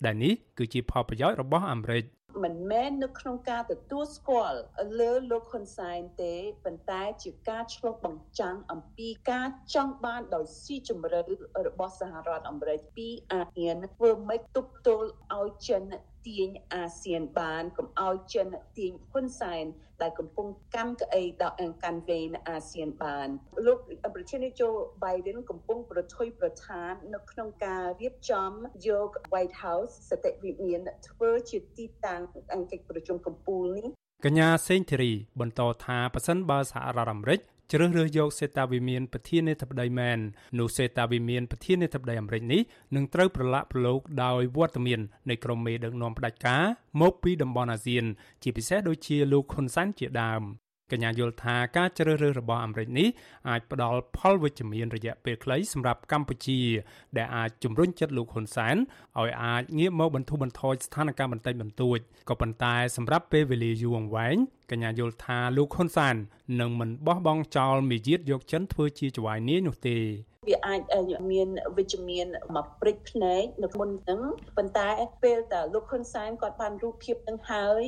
[0.05, 2.03] ដែលនេះគឺជាផលប្រយោជន៍របស់អាមេរិក
[2.43, 4.59] មិនមែននៅក្នុងការទទួលស្គាល់
[4.99, 11.19] លើលោកហ៊ុនសែនទេប៉ុន្តែជាការឆ្លុះបញ្ចាំងអំពីការចង់បានដោយស៊ីជម្រៅ
[11.67, 15.83] របស់សហរដ្ឋអាមេរិកពីអាស៊ានធ្វើម៉េចទប់ទល់ឲ្យចិន
[16.27, 19.65] ទាញអាស៊ានបានកុំឲ្យចិនទាញហ៊ុនសែន
[20.01, 23.27] ដែលកំពុងកាន់ក្អីដល់អង្គកាន់វេនអាស៊ានបាន
[23.65, 23.77] លោក
[24.15, 28.51] ប្រធានាធិបតី Biden កំពុងប្រថុយប្រឋាននៅក្នុងការរៀបចំ
[28.87, 32.21] យក White House សតិវិមានធ្វើជាទីតាំង
[32.53, 33.87] អង្គកិច្ចប្រជុំកំពូលនេះ
[34.25, 37.39] កញ្ញាសេងធីរីបន្តថាប៉ះសិនបើសហរដ្ឋអាមេរិក
[37.71, 40.19] ជ្រើសរើសយកសេតាវិមានប្រធានាធិបតីមែន
[40.59, 42.61] នោះសេតាវិមានប្រធានាធិបតីអាមេរិកនេះ
[42.95, 44.99] នឹងត្រូវប្រឡាក់ប្រឡូកដោយវត្តមាន
[45.29, 46.63] នៃក្រុមមេដឹកនាំផ្ដាច់ការ
[47.01, 48.05] មកពីតំបន់អាស៊ាន
[48.43, 50.43] ជាពិសេសដូចជាលោកហ៊ុនសែនជាដើម
[50.91, 53.07] កញ្ញាយល់ថាការជ្រើសរើសរបស់អាមេរិកនេះ
[53.49, 56.59] អាចផ្ដល់ផលវិជ្ជមានរយៈពេលខ្លីសម្រាប់កម្ពុជា
[57.17, 58.75] ដែលអាចជំរុញចិត្តលោកហ៊ុនសែន
[59.19, 64.35] ឲ្យអាចងាកមកបន្ធូរបន្ថយស្ថានភាពបន្តិចបន្តួចក៏ប៉ុន្តែសម្រាប់ពេលវេលាយូរអង្វែង
[64.71, 66.15] កញ្ញាយល់ថាលោកហ៊ុនសែន
[66.59, 69.97] នឹងមិនបោះបង់ចោលមាយាទយកចិនធ្វើជាចៅហ្វាយនាយនោះទេ
[70.47, 70.81] វាអាច
[71.31, 74.21] មានវិជ្ជមានមកព្រិចភ្នែកនៅមុនហ្នឹង
[74.57, 74.89] ប៉ុន្តែ
[75.23, 77.83] ពេលតែលោកហ៊ុនសែនគាត់បានរូបភាពនឹងហើយ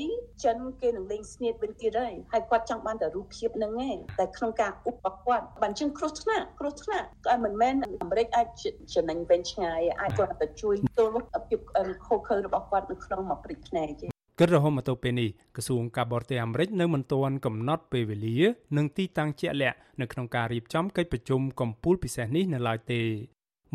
[0.46, 8.48] ចិនគេនឹងលេងស្នៀតវិញទៀតហើយហើយគាត់ចង់បានតែរូបភាពហ្នឹងឯងតែក្នុងការឧបគាត់បានជាងគ្រោះថ្នាក់គ្រោះថ្នាក់ក៏មិនមែនអាមេរិកអាច
[8.94, 11.12] ចំណេញវិញឆ្ងាយអាចគាត់តែជួយទល់
[11.48, 11.60] ភាព
[12.06, 18.38] ខុសខើរបស់គាត់នៅក្នុងមកព្រិចភ្នែកទេ គិតរហូតមកទល់ពេលនេះក្រសួងការបរទេសអាមេរិកនៅមិនទាន់កំណត់ពេលវេលា
[18.78, 23.02] និងទីតាំងជាក់លាក់នៅក្នុងការរៀបចំកិច្ចប្រជុំកំពូលពិសេសនេះនៅឡើយទេ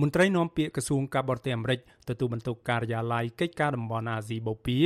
[0.00, 4.84] មន្ត្រីនាំពាក្យក្រសួងការបរទេសអាមេរិកទទួលបន្ទុកការិយាល័យកិច្ចការតំបន់អាស៊ីបូព៌ា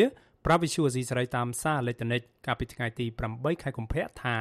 [0.49, 4.37] ប្រាវិសុវអាស៊ីសេរីតាមសារអេឡិចត្រូនិកកាលពីថ្ងៃទី8ខែកុម្ភៈថា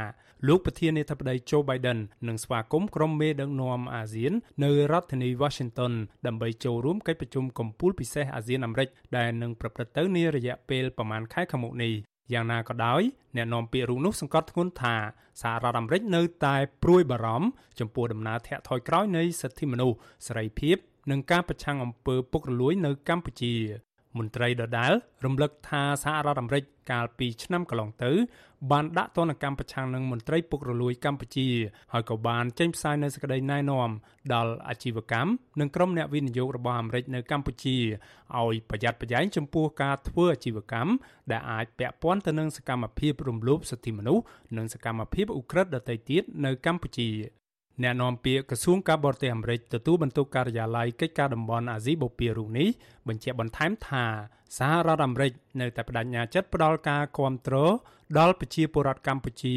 [0.48, 5.94] លោកប្រធានាធិបតី Joe Biden នឹងស្វាគមន៍ក្រុមមេដឹកនាំអាស៊ាន នៅរដ្ឋធានី Washington
[6.28, 8.88] ដើម្បីចូលរួមកិច្ចប្រជុំកំពូលពិសេសអាស៊ានអាមេរិក
[9.18, 11.94] ដែលនឹងប្រព្រឹត្តទៅនារយៈពេលប្រមាណខែខាងមុខនេះ
[12.34, 13.02] យ៉ាងណាក៏ដោយ
[13.36, 14.96] អ្នកនាំពាក្យរូបនោះសង្កត់ធ្ងន់ថា
[15.42, 17.48] សហរដ្ឋអាមេរិកនៅតែព្រួយបារម្ភ
[17.80, 20.78] ចំពោះដំណើរធាក់ថយក្រោយនៃសិទ្ធិមនុស្សសេរីភាព
[21.12, 23.56] និងការប្រឆាំងអំពើពុករលួយនៅកម្ពុជា
[24.18, 24.94] មន្ត្រីដដាល
[25.26, 28.12] រំលឹកថាសហរដ្ឋអាមេរិកកាលពីឆ្នាំកន្លងទៅ
[28.72, 31.48] បានដាក់ទណ្ឌកម្មប្រឆាំងនឹងមន្ត្រីពុករលួយកម្ពុជា
[31.94, 33.90] ហើយក៏បានចេញផ្សាយនូវសេចក្តីណែនាំ
[34.34, 37.78] ដល់អាជីវកម្មនិងក្រុមអ្នកវិនិយោគរបស់អាមេរិកនៅកម្ពុជា
[38.40, 40.92] ឲ្យប្រយ័ត្នប្រយែងចំពោះការធ្វើអាជីវកម្ម
[41.32, 44.24] ដែលអាចពាក់ព័ន្ធទៅនឹងសកម្មភាពរំលោភសិទ្ធិមនុស្ស
[44.58, 47.10] និងសកម្មភាពឧក្រិដ្ឋដទៃទៀតនៅកម្ពុជា
[47.84, 52.68] អ្នកនាំពាក្យក្រសួងការបរទេសអាមេរិកទទួលបន្ទុកការិយាល័យកិច្ចការតំបន់អាស៊ីបូព៌ារូបនេះ
[53.08, 54.06] បញ្ជាក់បន្ថែមថា
[54.58, 57.74] សហរដ្ឋអាមេរិកនៅតែបដិញ្ញាចិត្តផ្ដល់ការគ្រប់គ្រង
[58.20, 59.56] ដល់ប្រជាពលរដ្ឋកម្ពុជា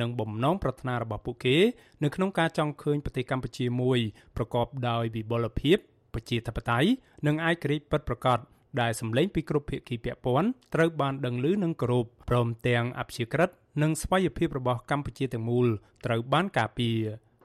[0.00, 1.56] និងបំណងប្រាថ្នារបស់ពួកគេ
[2.02, 3.98] នៅក្នុងការចង់ឃើញប្រទេសកម្ពុជាមួយ
[4.36, 5.78] ប្រកបដោយវិបុលភាព
[6.14, 6.88] ប្រជាធិបតេយ្យ
[7.26, 8.38] និងឯករាជ្យពិតប្រាកដ
[8.80, 13.50] ដែលសម្លេងពីគ្រប់ភាគីពាក់ព័ន្ធត្រូវបានដឹងឮនិងគោរពព្រមទាំងអព្យាក្រឹត
[13.82, 15.66] និងស្វ័យភាពរបស់កម្ពុជាទាំងមូល
[16.06, 16.98] ត្រូវបានការពារ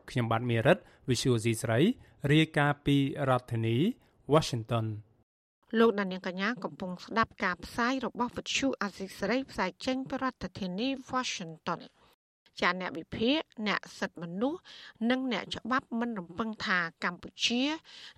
[0.09, 0.77] ខ្ញុំបាទមេរិត
[1.09, 1.79] Visual C ស្រី
[2.31, 2.97] រាយការណ៍ពី
[3.29, 3.77] រដ្ឋធានី
[4.33, 4.85] Washington
[5.79, 11.81] លោកដានៀងកញ្ញាកំពុងស្ដាប់ការផ្សាយរបស់វិទ្យុអាស៊ីសេរីផ្សាយចេញពីរដ្ឋធានី Washington
[12.61, 14.61] ចាអ្នកវិភាគអ្នកសិទ្ធិមនុស្ស
[15.09, 17.63] និងអ្នកច្បាប់មិនរំពឹងថាកម្ពុជា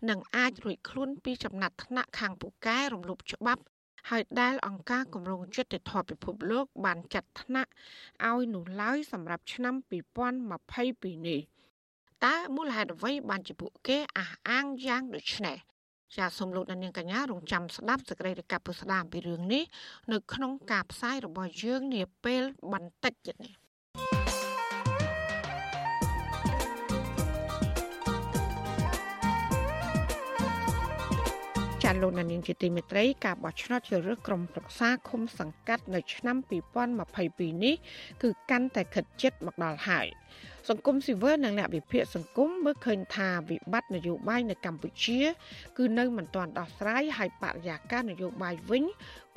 [0.09, 3.61] នឹងអាចរួចខ្លួនពីចំណាត់ថ្នាក់ខាងពូកែរំលោភច្បាប់
[4.09, 7.71] ហើយដែលអង្គការគម្រោងយុត្តិធម៌ពិភពលោកបានចាត់ថ្នាក់
[8.29, 9.75] ឲ្យនោះឡើយសម្រាប់ឆ្នាំ
[10.51, 11.41] 2022នេះ
[12.23, 15.57] តើមូលហេតុអ្វីបានជាពួកគេអះអាងយ៉ាងដូចនេះ
[16.15, 19.63] ចាសសូមលោកនាងកញ្ញារងចាំស្ដាប់សេចក្តីរាយការណ៍ពុស្ដាពីរឿងនេះ
[20.11, 23.53] នៅក្នុងការផ្សាយរបស់យើងនាពេលបន្តិចទៀតនេះ
[32.01, 36.37] លោកនាងជាទីមេត្រីការបោះឆ្នោតជ្រើសរើសក្រុមប្រឹក្សាឃុំសង្កាត់នៅឆ្នាំ
[36.99, 37.75] 2022នេះ
[38.23, 40.07] គឺកាន់តែខិតជិតមកដល់ហើយ
[40.69, 45.21] សង្គមស៊ីវិលនិងអ្នកវិភាគសង្គមមើលឃើញថាវិបត្តិនយោបាយនៅកម្ពុជា
[45.77, 48.83] គឺនៅមិនទាន់ដោះស្រាយហើយបរិយាកាសនយោបាយវិញ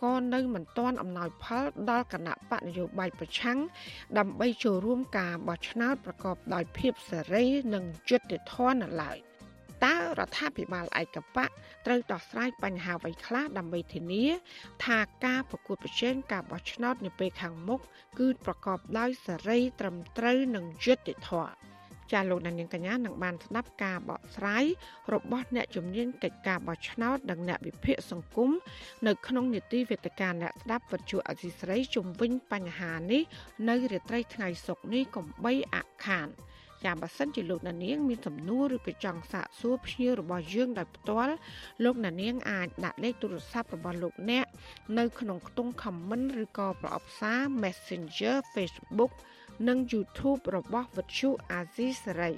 [0.02, 3.58] ក៏នៅមិនទាន់អំណោយផលដល់គណៈបកនយោបាយប្រឆាំង
[4.18, 7.44] ដើម្បីចូលរួមការបោះឆ្នោតប្រកបដោយភាពសេរី
[7.74, 9.27] និងយុត្តិធម៌នៅឡើយ
[9.84, 11.50] តើរដ្ឋាភិបាលឯកបក
[11.86, 14.26] ត្រូវដោះស្រាយបញ្ហាអ្វីខ្លះដើម្បីធានា
[14.84, 17.80] ថាការប្រកួតប្រជែងការបោះឆ្នោតនាពេលខាងមុខ
[18.18, 21.68] គឺប្រកបដោយសេរីត្រឹមត្រូវនិងយុត្តិធម៌
[22.12, 24.64] ចាលោកនាងកញ្ញានឹងបានស្ដាប់ការបកស្រាយ
[25.12, 28.50] របស់អ្នកជំនាញកិច្ចការបោះឆ្នោតនិងអ្នកវិភាគសង្គម
[29.06, 33.22] នៅក្នុងនីតិវេទិកាអ្នកស្ដាប់វិទ្យុអសីស្រីជំវិញបញ្ហានេះ
[33.68, 36.28] នៅរាត្រីថ្ងៃសុក្រនេះកំបីអខាន។
[36.84, 41.34] ចាបើសិនជាលោកណានៀងមានសំណួរឬក៏ចង់សាកសួរភ្ញៀវរបស់យើងដោយផ្ទាល់
[41.84, 44.46] លោកណានៀងអាចដាក់លេខទូរស័ព្ទរបស់លោកអ្នក
[44.98, 49.12] នៅក្នុងខ្ទង់ comment ឬក៏ប្រអប់សារ Messenger Facebook
[49.68, 52.32] និង YouTube របស់វិទ្យុអាស៊ីសេរី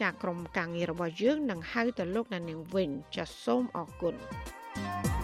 [0.00, 4.14] ចាក្រុមការងាររបស់យើងនឹងហៅទៅលោកណានៀងវិញចាសូមអរគុណ
[4.74, 5.19] thank you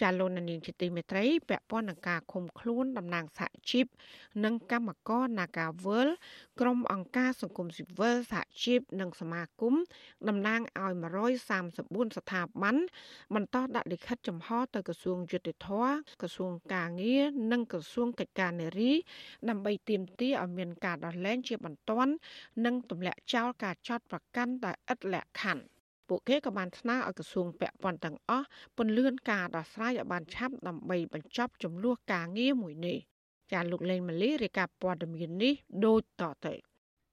[0.00, 3.86] ចាលោកនាងជាទីមេត្រីពាក់ព័ន្ធនឹងការឃុំខ្លួនតំណាងសហជីព
[4.44, 6.08] និងកម្មករ Nagawal
[6.60, 9.74] ក្រុមអង្គការសង្គមស៊ីវិលសហជីពនិងសមាគម
[10.28, 12.76] តំណាងឲ្យ134ស្ថាប័ន
[13.34, 15.68] បន្តដាក់លិខិតចំហទៅក្រសួងយុតិធធ
[16.22, 18.92] ក្រសួងកាងារនិងក្រសួងកិច្ចការនារី
[19.48, 22.12] ដើម្បីទាមទារឲ្យមានការដោះលែងជាបន្ទាន់
[22.64, 25.79] និងទម្លាក់ចោលការចោទប្រកាន់ដោយឥតលក្ខខណ្ឌ
[26.10, 28.46] ពួកគេក៏បានស្នើឲ្យក្រសួងពាក់ព័ន្ធទាំងអស់
[28.78, 32.98] ពន្យាការដោះស្រាយឲ្យបានឆាប់ដើម្បីបញ្ចប់ចំនួនការងារមួយនេះ
[33.52, 35.54] ចាលោកលេងម៉ាលីរាយការណ៍ព័ត៌មាននេះ
[35.86, 36.54] ដូចតទៅ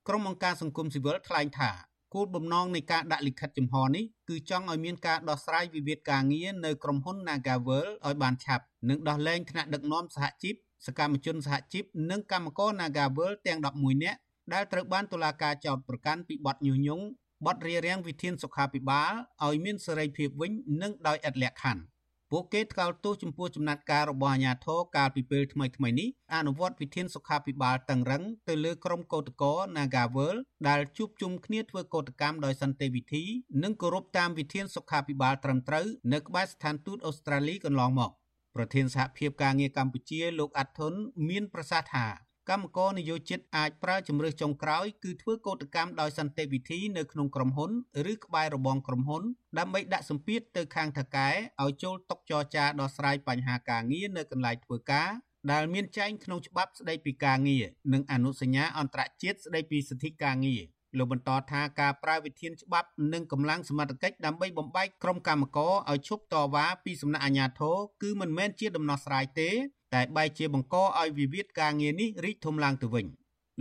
[0.07, 1.71] ក្រុមអង្គការសង្គមស៊ីវិលថ្លែងថា
[2.13, 10.55] គោលបំណងនៃការដាក់លិខិតចំហនេះគឺចង់ឲ្យមានការដោះស្រាយវិវាទការងារនៅក្រុមហ៊ុន Nagavel ឲ្យបានឆាប់និងដោះលែងថ្នាក់ដឹកនាំសហជីព
[10.85, 14.19] សកម្មជនសហជីពនិងកម្មករ Nagavel ទាំង11នាក់
[14.53, 17.05] ដែលត្រូវបានតុលាការចោទប្រកាន់ពីបទញុះញង់
[17.45, 19.11] បទរារាំងវិធានសុខាភិបាល
[19.45, 21.83] ឲ្យមានសេរីភាពវិញនិងដោយឥតលក្ខខណ្ឌ
[22.31, 30.35] ពួកគេថ្កោលទោសចំពោះចំណាត់ការរបស់អាជ្ញាធរកាលពីពេលថ្មីៗនេះអនុវត្តវិធានសុខាភិបាលតឹងរឹងទៅលើក្រុមកោតក្រ Nagavel
[30.69, 33.23] ដែលជួបជុំគ្នាធ្វើកោតកម្មដោយសន្តិវិធី
[33.63, 38.11] និងគោរពតាមវិធានសុខាភិបាលត្រឹមត្រូវនៅក្បែរស្ថានទូតអូស្ត្រាលីកន្លងមក
[38.55, 40.93] ប្រធានសហភាពការងារកម្ពុជាលោកអាត់ធុន
[41.29, 42.05] មានប្រសាសន៍ថា
[42.49, 47.71] កម្មករនយោជិតអាចប្រើជំរើសចុងក្រោយគឺធ្វើកោតកម្មដោយសន្តិវិធីនៅក្នុងក្រុមហ៊ុន
[48.11, 49.23] ឬក្បែររបងក្រុមហ៊ុន
[49.59, 51.29] ដើម្បីដាក់សម្ពាធទៅខាងថកែ
[51.63, 55.09] ឲ្យចូលតុចរចាដោះស្រាយបញ្ហាការងារនៅកន្លែងធ្វើការ
[55.51, 60.63] ដែលមានចែងក្នុងច្បាប់ស្តីពីការងារនិងអនុសញ្ញាអន្តរជាតិស្តីពីសិទ្ធិការងារ
[60.97, 69.49] លោកបន្តថាការប្រើវិធានច្បាប់និងកម្លាំងសមត្ថកិច្ចដើម្បីបំបែកក្រុមកម្មករឲ្យឈប់តវ៉ាពីសំណាក់អាជ្ញាធរគឺមិនមែនជាដំណោះស្រាយទេ
[69.95, 73.05] តែបែរជាបង្កឲ្យវិវាទការងារនេះរីកធំឡើងទៅវិញ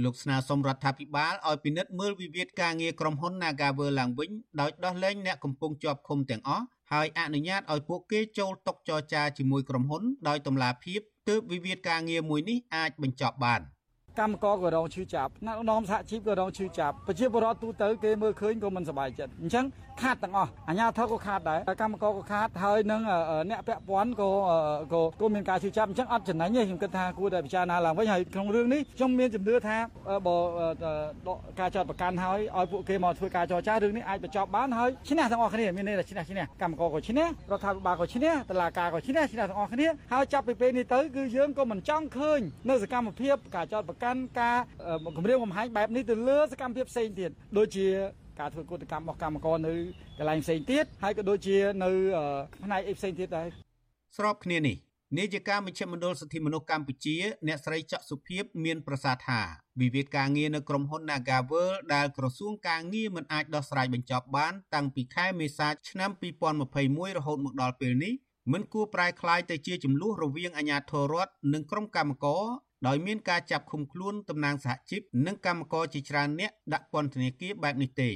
[0.05, 13.61] លោកស្នើសុំរដ្ឋាភិបាលឲ្យពិនិត្យមើលវិវាទការងារក្រុមហ៊ុន Nagavel ឡើងវិញដោយដោះលែងអ្នកកំពុងជាប់ឃុំទាំងអស់ហើយអនុញ្ញាតឲ្យពួកគេចូលតុចរចាជាមួយក្រុមហ៊ុនដោយតម្លាភាពទើបវិវាទការងារមួយនេះអាចបញ្ចប់បាន។
[14.19, 19.67] កម្មករក៏រងឈឺចាប់អ្នកនាំសហជីពក៏រងឈឺចាប់ប្រជាពលរដ្ឋទូទៅគេមើលឃើញក៏មិនសប្បាយចិត្តអញ្ចឹង
[20.03, 23.01] ខាតទាំងអស់អាជ្ញាធរក៏ខាតដែរកម្មករក៏ខាតហើយនឹង
[23.51, 24.31] អ្នកពាក់ព័ន្ធក៏
[24.93, 29.77] ក៏ក៏មានការឈឺចាប់អញ្ចឹងអត់ចំណេញទេខ្ញុំគិតថាគួរតែពិចារណាឡើងវិញហើយក្នុងរឿងនេះខ្ញុំមានជំនឿថា
[30.27, 30.37] បើ
[31.61, 44.06] ការចោតប្រកាន់ហើយឲ្យពួកគេមកធ្វើការចរចារឿងនេះអាចបញ្ចប់បានហើយឈ្នះទាំងអស់គ្នាមានន័យថាឈ្នះឈ្នះកម្មករក៏ឈ្នះរដ្ឋាភិបាលក៏ឈ្នះតឡាការក៏ឈ្នះឈ្នះទាំងអស់គ្នាហើយចាប់ពីពេលនេះទៅគឺយើងក៏មិនចង់ឃើញនៅសកម្មភាពការចោតប្រកាន់
[44.39, 44.57] ការ
[45.17, 47.87] គម្រាមកំហែងបែបនេះទៅលើសកម្មភាពផ្សេងទៀតដូចជា
[48.41, 49.75] ការធ្វើកុតកម្មរបស់កម្មករនៅ
[50.19, 51.91] កន្លែងផ្សេងទៀតហើយក៏ដូចជានៅ
[52.65, 53.49] ផ្នែកអីផ្សេងទៀតដែរ
[54.17, 54.77] ស្របគ្នានេះ
[55.19, 57.17] នាយិកាមជ្ឈមណ្ឌលសិទ្ធិមនុស្សកម្ពុជា
[57.47, 59.41] អ្នកស្រីច័កសុភីបមានប្រសាសន៍ថា
[59.81, 66.11] វិវាទការងារនៅក្រុមហ៊ុន Nagavel ដែលក្រសួងការងារមិនអាចដោះស្រាយបញ្ចប់បាន តាំងពីខែមេសាឆ្នាំ
[66.59, 68.15] 2021រហូតមកដល់ពេលនេះ
[68.53, 72.45] មិនគួរប្រែក្លាយទៅជាចំនួនរវាងអាជ្ញាធររដ្ឋនិងក្រុមកម្មករ
[72.87, 78.11] ដោយមានការចាប់ឃុំខ្លួនតំណាងសហជីពនិងកម្មករជាច្រើនអ្នកដាក់ពន្ធនាគារបែបនេះទេ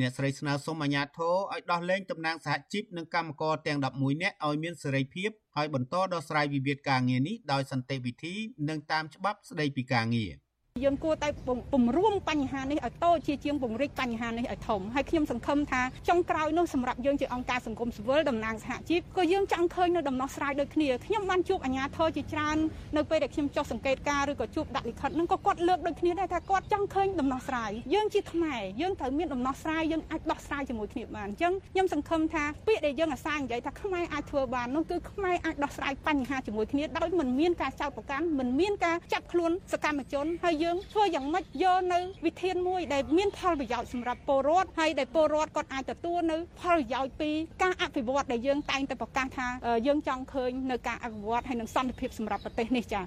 [0.00, 8.34] អ្នកស្រីស្នើសុំអាជ្ញាធរឲ្យដោះលែងតំណាងសហជីពនិងកម្មករទាំង11នាក់ឲ្យមានសេរីភាពហើយបន្តដោះស្រាយវិវាទការងារនេះដោយសន្តិវិធី
[8.68, 10.32] និងតាមច្បាប់ស្តីពីការងារ។
[10.84, 11.28] យើងគួរតែ
[11.72, 22.56] ពង្រួមបញ្ហានេះឲ្យតូចជាជាងពង្រីកបញ្ហានេះឲ្យធំហើយខ្ញុំសង្ឃឹមថាចុងក្រោយនោះសម្រាប់យើងជាអង្គការសង្គមស៊ីវិលតំណាងសហជីពក៏យើងចង់ឃើញនៅដំណោះស្រាយដូចគ្នាខ្ញុំបានជួបអាជ្ញាធរជាច្រើន
[22.96, 47.30] នៅពេលដែលខ្ញុំចុះសង្កេតការឬក៏ជួបដាក់លិខិតនឹងក៏គាត់លើកដូចគ្នាដែរថាគាត់ចង់ឃើញដំណោះស្រាយយើងជាខ្មែរយើងត្រូវមានដំណោះស្រាយយើងអាចដោះស្រាយជាមួយគ្នាបានអញ្ចឹងខ្ញុំសង្ឃឹមថាពាក្យដែលយើងអាសានិយាយថាខ្មែរអាចធ្វើបាននោះគឺខ្មែរអាចដោះស្រាយបញ្ហាជាមួយគ្នាដោយមិនមានការចោទប្រកាន់មិនមានការចាប់ខ្លួនសកម្មជនហើយយើងធ្វើយ៉ាងម៉េចយកនៅវិធានមួយដែលមានផលប្រយោជន៍សម្រាប់ពលរដ្ឋហើយដែលពលរដ្ឋគាត់អាចទទួលនៅផលប្រយោជន៍ពី
[47.62, 49.48] ការអភិវឌ្ឍដែលយើងតែងតែប្រកាសថា
[49.86, 53.04] យើងចង់ឃើញនៅការអភិវឌ្ឍហើយនឹងសន្តិភាពសម្រាប់ប្រទេសនេះចា៎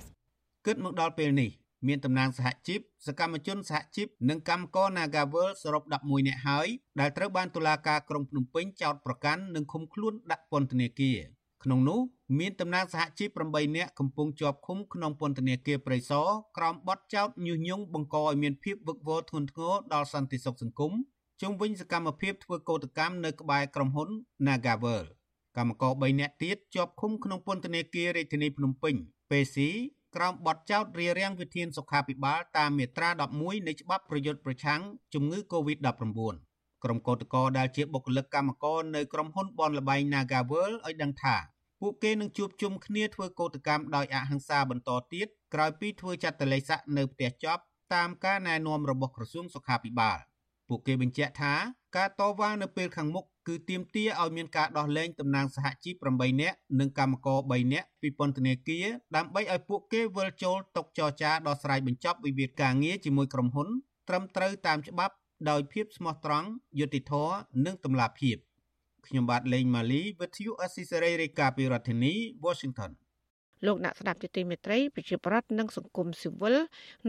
[0.65, 1.51] គិតមកដល់ពេលនេះ
[1.87, 6.67] មានតំណាងសហជីពសកម្មជនសហជីពនិងកម្មករ Nagavel សរុប11នាក់ហើយ
[6.99, 11.17] ដែលត្រូវបានតុលាការក្រុងភ្នំពេញចោទប្រកាន់និងឃុំខ្លួនដាក់ពន្ធនាគារ
[11.63, 11.99] ក្នុងនោះ
[12.39, 20.91] មានតំណាងសហជីព8នាក់កំពុងជាប់ឃុំក្នុងពន្ធនាគារព្រៃសរក្រោមបទចោទញុះញង់បង្កឲ្យមានភាពវឹកវរធ្ងន់ធ្ងរដល់សន្តិសុខសង្គម
[21.41, 24.09] ជុំវិញសកម្មភាពធ្វើកោតកម្មនៅក្បែរក្រុមហ៊ុន
[24.47, 25.05] Nagavel
[25.57, 28.95] កម្មករ3នាក់ទៀតជាប់ឃុំក្នុងពន្ធនាគាររាជធានីភ្នំពេញ
[29.31, 29.69] ពេលស៊ី
[30.15, 34.81] ក្រោមបទចោទរារាំងវិធានសុខាភិបាលតាមមាត្រា11នៃច្បាប់ប្រយុទ្ធប្រឆាំង
[35.13, 36.35] ជំងឺ Covid-19
[36.83, 41.37] ក្រុមកោតក្រដែលជាបុគ្គលិកកម្មករនៅក្រុមហ៊ុនបនលបែង Nagavel ឲ្យដឹងថា
[41.81, 47.61] ពួកគេនឹងជួបជុំគ្នាធ្វើកោតកម្មដោយអហិង្សាបន្តទៀតក្រោយពីធ្វើចាត់តល័យស័កនៅផ្ទះចប់
[47.93, 50.17] តាមការណែនាំរបស់ក្រសួងសុខាភិបាល
[50.67, 51.53] ពួកគេបញ្ជាក់ថា
[51.97, 63.67] ការតវ៉ានៅពេលខាងមុខគឺទាមទារឲ្យមានការដោះលែងតំណាងសហជីព8នាក់និងកម្មករ3នាក់ពីពន្ធនាគារដើម្បីឲ្យពួកគេវិលចូលតុចរចាដោះស្រាយបញ្ចប់វិវាទការងារជាមួយក្រុមហ៊ុន
[64.07, 65.15] ត្រឹមត្រូវតាមច្បាប់
[65.49, 66.47] ដោយភាពស្មោះត្រង់
[66.79, 67.33] យុត្តិធម៌
[67.65, 68.37] និងតម្លាភាព។
[69.07, 72.13] ខ្ញុំបាទលេងម៉ាលីវិទ្យុអស៊ីសេរីរាយការណ៍ពីរដ្ឋធានី
[72.45, 72.91] Washington
[73.65, 76.55] លោកអ្នកស្ដាប់ទទីមេត្រីប្រជាប្រដ្ឋនិងសង្គមស៊ីវិល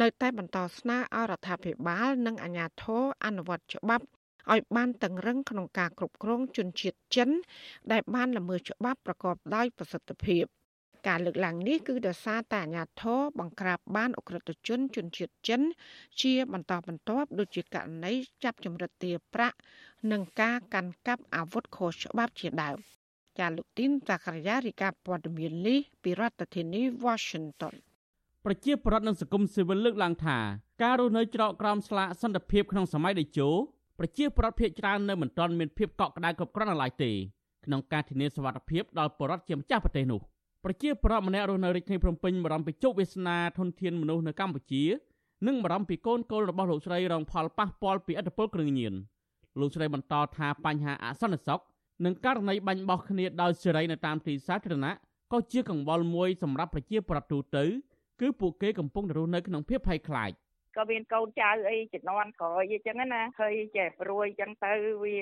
[0.00, 4.04] នៅតែបន្តស្នើឲ្យរដ្ឋាភិបាល និងអាជ្ញាធរអនុវត្តច្បាប់
[4.52, 7.30] ឲ្យបានតឹងរឹងក្នុងការគ្រប់គ្រងជនជាតិចិន
[7.92, 10.44] ដែលបានល្មើសច្បាប់ប្រកបដោយប្រសិទ្ធភាព។
[11.08, 15.60] ការលើកឡើងនេះគឺដោយសារតែអាញាធរបង្ក្រាបបានអ ுக ្រិតជនជនជាតិចិន
[16.22, 18.12] ជាបន្តបន្ទាប់ដូចជាករណី
[18.44, 19.56] ចាប់ចម្រិតទាប្រាក់
[20.10, 22.78] និងការកាន់កាប់អាវុធខុសច្បាប់ជាដើម
[23.38, 27.74] ចាលោកទីនតាក្រាយារីកាព័ត៌មាននេះពីរដ្ឋធានី Washington
[28.44, 30.38] ប្រជាប្រដ្ឋនិងសង្គមស៊ីវិលលើកឡើងថា
[30.82, 33.48] ការរស់នៅច្រកក្រោមស្លាកសន្តិភាពក្នុងសម័យតេជោ
[33.98, 37.10] ប្រជាប្រដ្ឋភៀសច្រើននៅមិនទាន់មានភាពកក់ក្ដៅគ្រប់គ្រាន់នៅឡើយទេ
[37.64, 40.20] ក្នុងការធានាសុវត្ថិភាពដល់ប្រជាពលរដ្ឋជាម្ចាស់ប្រទេសនោះ
[40.64, 44.84] ប្រជាប្រដ្ឋម្នាក់រស់នៅរាជធានីភ្នំពេញបារម្ភពីជោគវាសនាធនធានមនុស្សនៅកម្ពុជា
[45.46, 48.94] និងបារម្ភពីកូនកូនរបស់លោកស្រីរងផលប៉ះពាល់ពីឥទ្ធិពលគ្រឿងញៀន
[49.60, 51.60] លោកស្រីបន្តថាបញ្ហាអសន្តិសុខ
[52.04, 54.92] និងករណីបាញ់បោះគ្នាដោយសេរីនៅតាមទីសាធារណៈ
[55.32, 57.64] ក៏ជាកង្វល់មួយសម្រាប់ប្រជាពលរដ្ឋទូទៅ
[58.20, 60.32] គឺពួកគេកំពុងរស់នៅក្នុងភាពភ័យខ្លាច
[60.76, 64.72] ក៏មានកូនចៅអីជំនាន់ក្រោយអីចឹងណាហើយចេះព្រួយចឹងទៅ
[65.04, 65.16] វា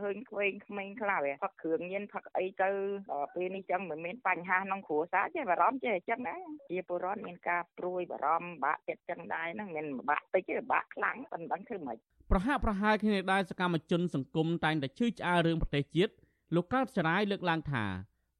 [0.00, 2.70] ឃើញក្មេងក្មេងខ្លះវាផឹកគ្រឿងញៀនផឹកអីទៅ
[3.10, 6.36] ដល់ពេលនេះចឹងមិនមានបញ្ហាក្នុងគ្រួសារចេះបារម្ភចេះចឹងណា
[6.70, 11.98] ជាពលរដ្ឋមានការព្រួយបារម្ភបាក់ចិត្តចឹងដែរហ្នឹងមិនបាក់តិចទេបាក់ខ្លាំងប៉ុណ្ណឹងធ្វើម៉េច
[12.30, 16.12] ប្រហាក់ប្រហែលគ្នាដែរសកម្មជនសង្គមតែងតែឈឺឆ្អាលរឿងប្រទេសជាតិ
[16.54, 17.84] លោកកើតចរាយលើកឡើងថា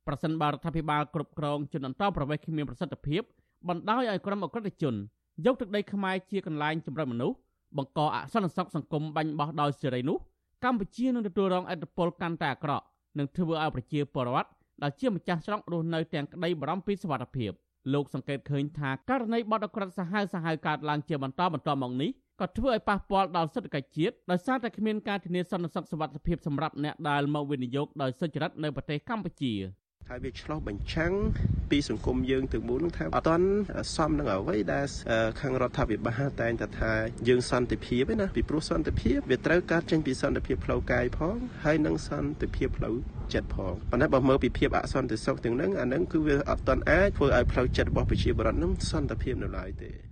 [0.06, 3.22] ប្រសិនបើរដ្ឋាភិបាលគ្រប់គ្រងជនអន្តោប្រវេសន៍គ្មានប្រសិទ្ធភាព
[3.68, 4.94] បណ្ដោយឲ្យក្រុមអក្រិតជន
[5.46, 7.36] យកទឹកដីខ្មែរជាកន្លែងចម្រិតមនុស្ស
[7.76, 10.18] បង្កអសន្តិសុខសង្គមបាញ់បោះដោយសេរីនោះ
[10.64, 12.84] កម្ពុជានឹងទទួលរងឥទ្ធិពលកាន់តែអាក្រក់
[13.18, 14.50] និងធ្វើឲ្យប្រជាពលរដ្ឋ
[14.82, 17.50] ដែលជាម្ចាស់ស្រុករស់នៅទាំងក្តីបារម្ភពីសុវត្ថិភាព
[17.92, 29.54] លោកសង្កេតឃើញថាករណីបដអក្រិតសាហាវសាហាវកើតឡើងជាបន្តបន្ទាប់មកនេះ ក៏ធ្វើឲ្យប៉ះពាល់ដល់សេដ្ឋកិច្ចជាតិដោយសារតែគ្មានការធានាសន្តិសុខសុវត្ថិភាពសម្រាប់អ្នកដែលមកវិនិយោគដោយសុចរិតនៅប្រទេសកម្ពុជា
[30.10, 31.12] ហើយវាឆ្លោះបញ្ចាំង
[31.70, 33.48] ពីសង្គមយើងទាំងមូលនឹងថាអត់ទាន់
[33.96, 34.86] សមនឹងអ្វីដែល
[35.40, 36.92] ខាងរដ្ឋាភិបាលតែងតែថា
[37.28, 42.96] យើងសន្តិភាពឯណាពីព្រោះសន្តិភាពវាត្រូវកើតចេញពីសន្តិភាពផ្លូវកាយផងហើយនិងសន្តិភាពផ្លូវ
[43.34, 50.05] ចិត្តផងប៉ុន្តែបើមើលពីភាពអសន្តិសុខទាំងហ្នឹងអាហ្នឹងគឺវាអត់ទាន់អាចធ្វើឲ្យផ្លូវចិត្តរបស់ប្រជាពលរដ្ឋហ្នឹងសន្តិភាពនៅឡើយទេ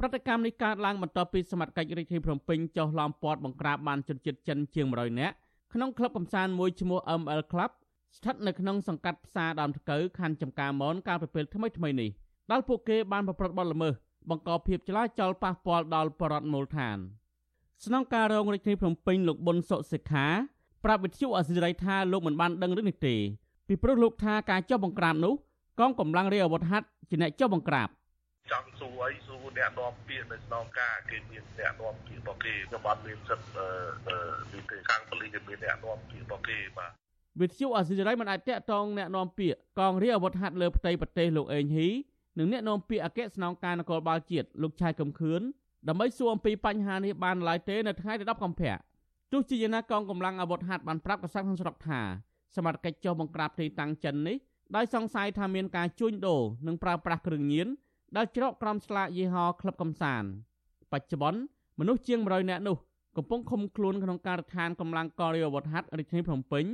[0.00, 5.34] ប្រតិកម្មនេះកើតឡើងបន្ទាប់ពីសមត្ថកិច្ចរាជធានីភ្នំពេញចុះឡោមព័ទ្ធបង្ក្រាបបានជនជាតិចិនជាង100នាក់
[5.74, 7.70] ក្នុងក្លឹបកំសាន្តមួយឈ្មោះ ML Club
[8.16, 12.10] ស្ថិតនៅក្នុងសង្កាត់ផ្សារដើមថ្កូវខណ្ឌចំការមនកាលពីពេលថ្មីថ្មីនេះ
[12.50, 13.94] ដែលពួកគេបានប្រព្រឹត្តបទល្មើស
[14.30, 16.98] បង្កភាពចលាចលប៉ះពាល់ដល់បរិវត្តមូលដ្ឋាន
[17.84, 20.26] ស្នងការរងរាជធានីភ្នំពេញលោកប៊ុនសុសិក្ខា
[20.84, 23.14] ប្រាប់វិទ្យុអសិរ័យថាលោកមិនបានដឹងរឿងនេះទេ
[23.68, 25.34] ពីព្រោះលោកថាការចុះបង្ក្រាបនោះ
[25.80, 27.88] កងកម្លាំងរាជអាវុធហត្ថជាអ្នកចុះបង្ក្រាប
[28.50, 34.16] ចង់សួរអីសួរអ្នកនាំពាក្យនៅស្នងការគេមានអ្នកនាំពាក្យរបស់គេខ្ញុំអត់មានសិទ្ធអឺ
[34.52, 36.90] និយាយខាងប៉ូលីសគេមានអ្នកនាំពាក្យរបស់គេបាទ
[37.40, 41.88] វិទ្យុអសិរ័យមិនអាចតាក់ទងអ្នកនាំពាក្យកងរាជអាវុធហត្ថលើផ្ទៃប្រទេសលោកអេងហ៊ី
[42.38, 45.40] និងអ្នកនាំពាក្យអគ្គស្នងការនគរបាលជាតិលោកឆៃកំខឿន
[45.88, 48.74] ដើម្បីសួរអំពីបញ្ហានេះបានឡើយទេនៅថ្ងៃទី10កុម្ភៈ
[49.32, 52.00] ទោះជាយ៉ាងណាកងកម្លាំងអាវុធហត្ថបានប្រាប់ក្រសួងក្នុងស្រុកថា
[52.56, 54.36] សមត្ថកិច្ចចុះបង្ក្រាបទីតាំងចិននេះ
[54.76, 57.68] ដោយសង្ស័យថាមានការជួញដូរនិងប្រើប្រាស់គ្រឿងញៀន
[58.16, 60.28] ដែលច្រកក្រោមស្លាកយីហោក្លឹបកំសាន្ត
[60.92, 61.40] បច្ចុប្បន្ន
[61.78, 62.76] មនុស្សជាង100នាក់នោះ
[63.16, 66.64] កំពុងឃុំខ្លួនក្នុងការដ្ឋានកម្លាំងកងរាជអាវុធហត្ថរាជធានីភ្នំពេញ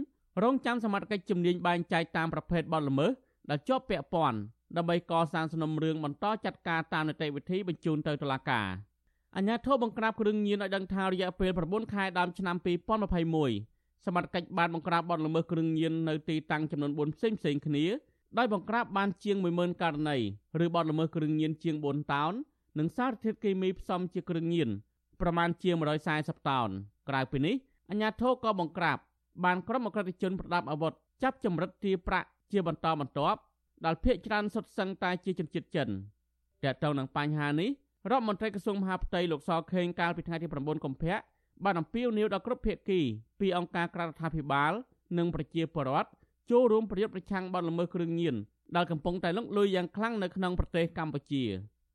[0.42, 3.10] រងចាំសមត្ថកិច្ចជំនាញបែងចែកតាមប្រភេទបទល្មើស
[3.50, 4.38] ដែលជាប់ពាក់ព័ន្ធ
[4.76, 8.68] ដើម្បីកសាងសំណុំរឿងបន្តចាត់ការតាមនីតិវិធីបញ្ជូនទៅតុលាការ
[9.36, 12.56] អញ្ញាធិបបង្ក្រាបគ្រឿងញៀនឲ្យដឹងថារយៈពេល9ខែដើមឆ្នាំ
[13.30, 17.84] 2021សមត្ថកិច្ចបានបង្ក្រាបបទល្មើសគ្រឿងញៀននៅទីតាំងចំនួន4ផ្សេងផ្សេងគ្នា
[18.38, 20.16] ដោយបង្ក្រាបបានជាង10000ករណី
[20.64, 22.32] ឬបទល្មើសគ្រឿងញៀនជាង4តោន
[22.78, 24.68] និងសារធាតុគីមីផ្សំជាគ្រឿងញៀន
[25.20, 25.74] ប្រមាណជាង
[26.12, 26.70] 140តោន
[27.08, 27.54] ក្រៅពីនេះ
[27.90, 28.98] អញ្ញាធិបក៏បង្ក្រាប
[29.44, 30.92] បានក្រុមអក្រិតជនប្រដាប់អាវុធ
[31.22, 33.40] ចាប់ចម្រិតទារប្រាក់ជាបន្តបន្ទាប់
[33.84, 37.70] ដែលភ ieck ច្រើនសុទ្ធសឹងតែជាជនជាតិចិនតើតើនឹងបញ្ហានេះ
[38.10, 41.16] រដ្ឋមន្ត្រីក្រសួងមហាផ្ទៃលោកសខេងកាលពីថ្ងៃទី9កុម្ភៈ
[41.64, 43.00] បានអំពាវនាវដល់គ្រប់ភាគី
[43.40, 44.72] ពីអង្គការក្រៅរដ្ឋាភិបាល
[45.18, 46.10] និងប្រជាពលរដ្ឋ
[46.52, 48.36] ចូលរួមប្រយុទ្ធប្រឆាំងបទល្មើសគ្រឿងញៀន
[48.76, 51.44] ដែលកំពុងតែលុកលុយយ៉ាងខ្លាំងនៅក្នុងប្រទេសកម្ពុជា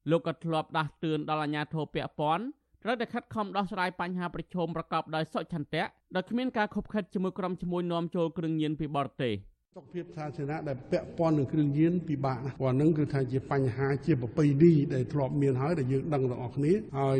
[0.09, 2.45] លោកក៏ធ្លាប់ដាស់តឿនដល់អាជ្ញាធរពាក់ព័ន្ធ
[2.83, 5.83] ត្រូវតែខិតខំដោះស្រាយបញ្ហាប្រឈមប្រកបដោយសុចន្ទៈ
[6.15, 9.33] ដោយគ្មានការខົບខិតជាមួយក្រុមឈ្មួញនាំចូលគ្រឿងញៀនពីបរទេស។
[9.77, 17.19] សុខភាពសាធារណៈដែលពាក់ព័ន្ធនឹងគ្រឿងញៀនពិបាកណាស់ព្រោះហ្នឹងគឺថាជាបញ្ហាជាប្រពៃណីដែលធ្លាប់មានហើយដែលយើងដឹងទាំងអស់គ្នាហើយ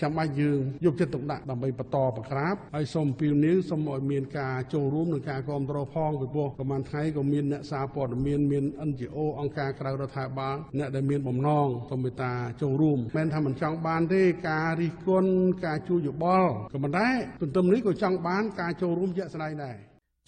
[0.00, 15.32] ចាំបាច់យើងយកចិត្តទុកដាក់ដើម្បីបន្តបង្ក្រាបហើយសូមពីនីវសូមឲ្យមានការចូលរួមនិងការគ្រប់គ្រងផងពីព្រោះប្រហែលថ្ងៃក៏មានអ្នកសារព័ត៌មានមាន NGO អង្គការក្រៅរដ្ឋាភិបាលអ្នកដែលមានបំណងសូមមេត្តាចូលរួមមិនថាមិនចង់បានទេការរិះគន់
[15.66, 17.08] ការជួយយោបល់ក៏ប៉ុន្តែ
[17.40, 19.76] ទន្ទឹមនេះក៏ចង់បានការចូលរួមជាក់ស្ដែងដែរ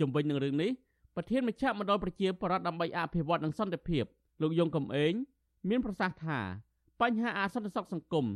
[0.01, 0.86] ជំវិញនឹងរឿងនេះ
[1.17, 4.05] ប្រធានមជ្ឈមណ្ឌលប្រជាពលរដ្ឋដើម្បីអភិវឌ្ឍនិងសន្តិភាព
[4.43, 5.15] លោកយងកំឯង
[5.69, 6.39] មានប្រសាសន៍ថា
[7.01, 8.27] បញ្ហាអសន្តិសុខសង្គម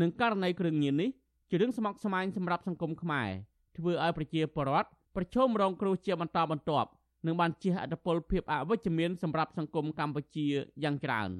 [0.00, 1.10] និងករណីគ្រឿងញៀននេះ
[1.50, 3.30] ជារឿងស្មុគស្មាញសម្រាប់សង្គមខ្មែរ
[3.76, 6.88] ធ្វើឲ្យប្រជាពលរដ្ឋប្រឈមរងគ្រោះជាបន្តបន្ទាប់
[7.26, 10.46] និងបានជះឥទ្ធិពលភាពអវិជ្ជមានសម្រាប់សង្គមកម្ពុជា
[10.84, 11.30] យ៉ាងច្រើន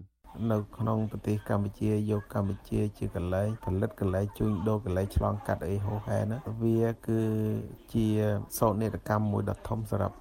[0.52, 7.20] នៅក្នុងប្រទេសកម្ពុជាយកកម្ពុជាជាកន្លែងផលិតកន្លែងជួញដូរកន្លែងឆ្លងកាត់អីហូហែណាវាគឺ
[7.92, 8.06] ជា
[8.58, 10.16] សោកនាដកម្មមួយដ៏ធំសម្រាប់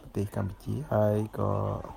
[0.00, 1.50] ប្រទេសកម្ពុជា ហើយក៏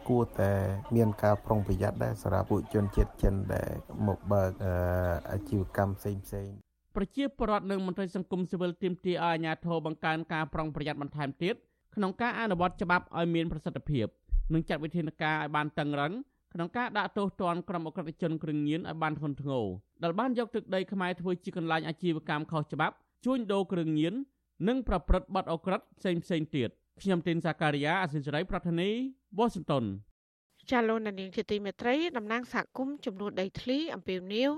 [0.08, 0.52] គួរតែ
[0.96, 3.72] មានការប្រុងប្រយ័ត្នដែរសម្រាប់ពួកជនជាតិចិនដែល
[4.08, 4.52] មកបើក
[5.32, 6.50] អាជីវកម្មផ្សេងផ្សេង
[6.96, 11.56] ប្រជាពលរដ្ឋនិងមន្ត្រីសង្គមស៊ីវិលទាមទារឲ្យអាជ្ញាធរបង្កើនការប្រុងប្រយ័ត្នបន្ថែមទៀត
[11.96, 14.08] ក្នុងការអនុវត្តច្បាប់ឲ្យមានប្រសិទ្ធភាព
[14.54, 16.14] និងចាត់វិធានការឲ្យបានតឹងរ៉ឹង
[16.54, 19.66] ក្នុងការដាក់ទោសទណ្ឌក្រុមអក្រិតជនគ្រឿងញៀនឲ្យបានធ្ងន់ធ្ងរ
[20.04, 22.96] ដែលបានយកទឹកដីខ្មែរធ្វើជាកន្លែងអាជីវកម្មខុសច្បាប់
[23.26, 24.14] ជួញដូរគ្រឿងញៀន
[24.68, 26.70] និងប្រព្រឹត្តបទអក្រិតផ្សេងផ្សេងទៀត
[27.04, 28.90] ខ្ញុំទីនសាការីយ៉ាអសិលរីប្រធានី
[29.38, 29.86] វ៉ាស៊ីនតោន
[30.72, 34.52] ចាលោកនាងជាទីមេត្រីតំណាងសហគមន៍ចំនួនដីធ្លីអំពីនីវ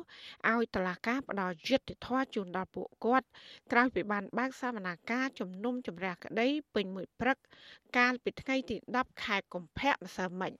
[0.52, 3.28] ឲ្យតឡាការផ្ដល់យុត្តិធម៌ជូនដល់ពួកគាត់
[3.72, 7.38] ក្រោយពីបានបើកសវនាការជំនុំជម្រះក្តីពេញមួយព្រឹក
[7.98, 10.52] កាលពីថ្ងៃទី10ខែកុម្ភៈម្សិលមិញ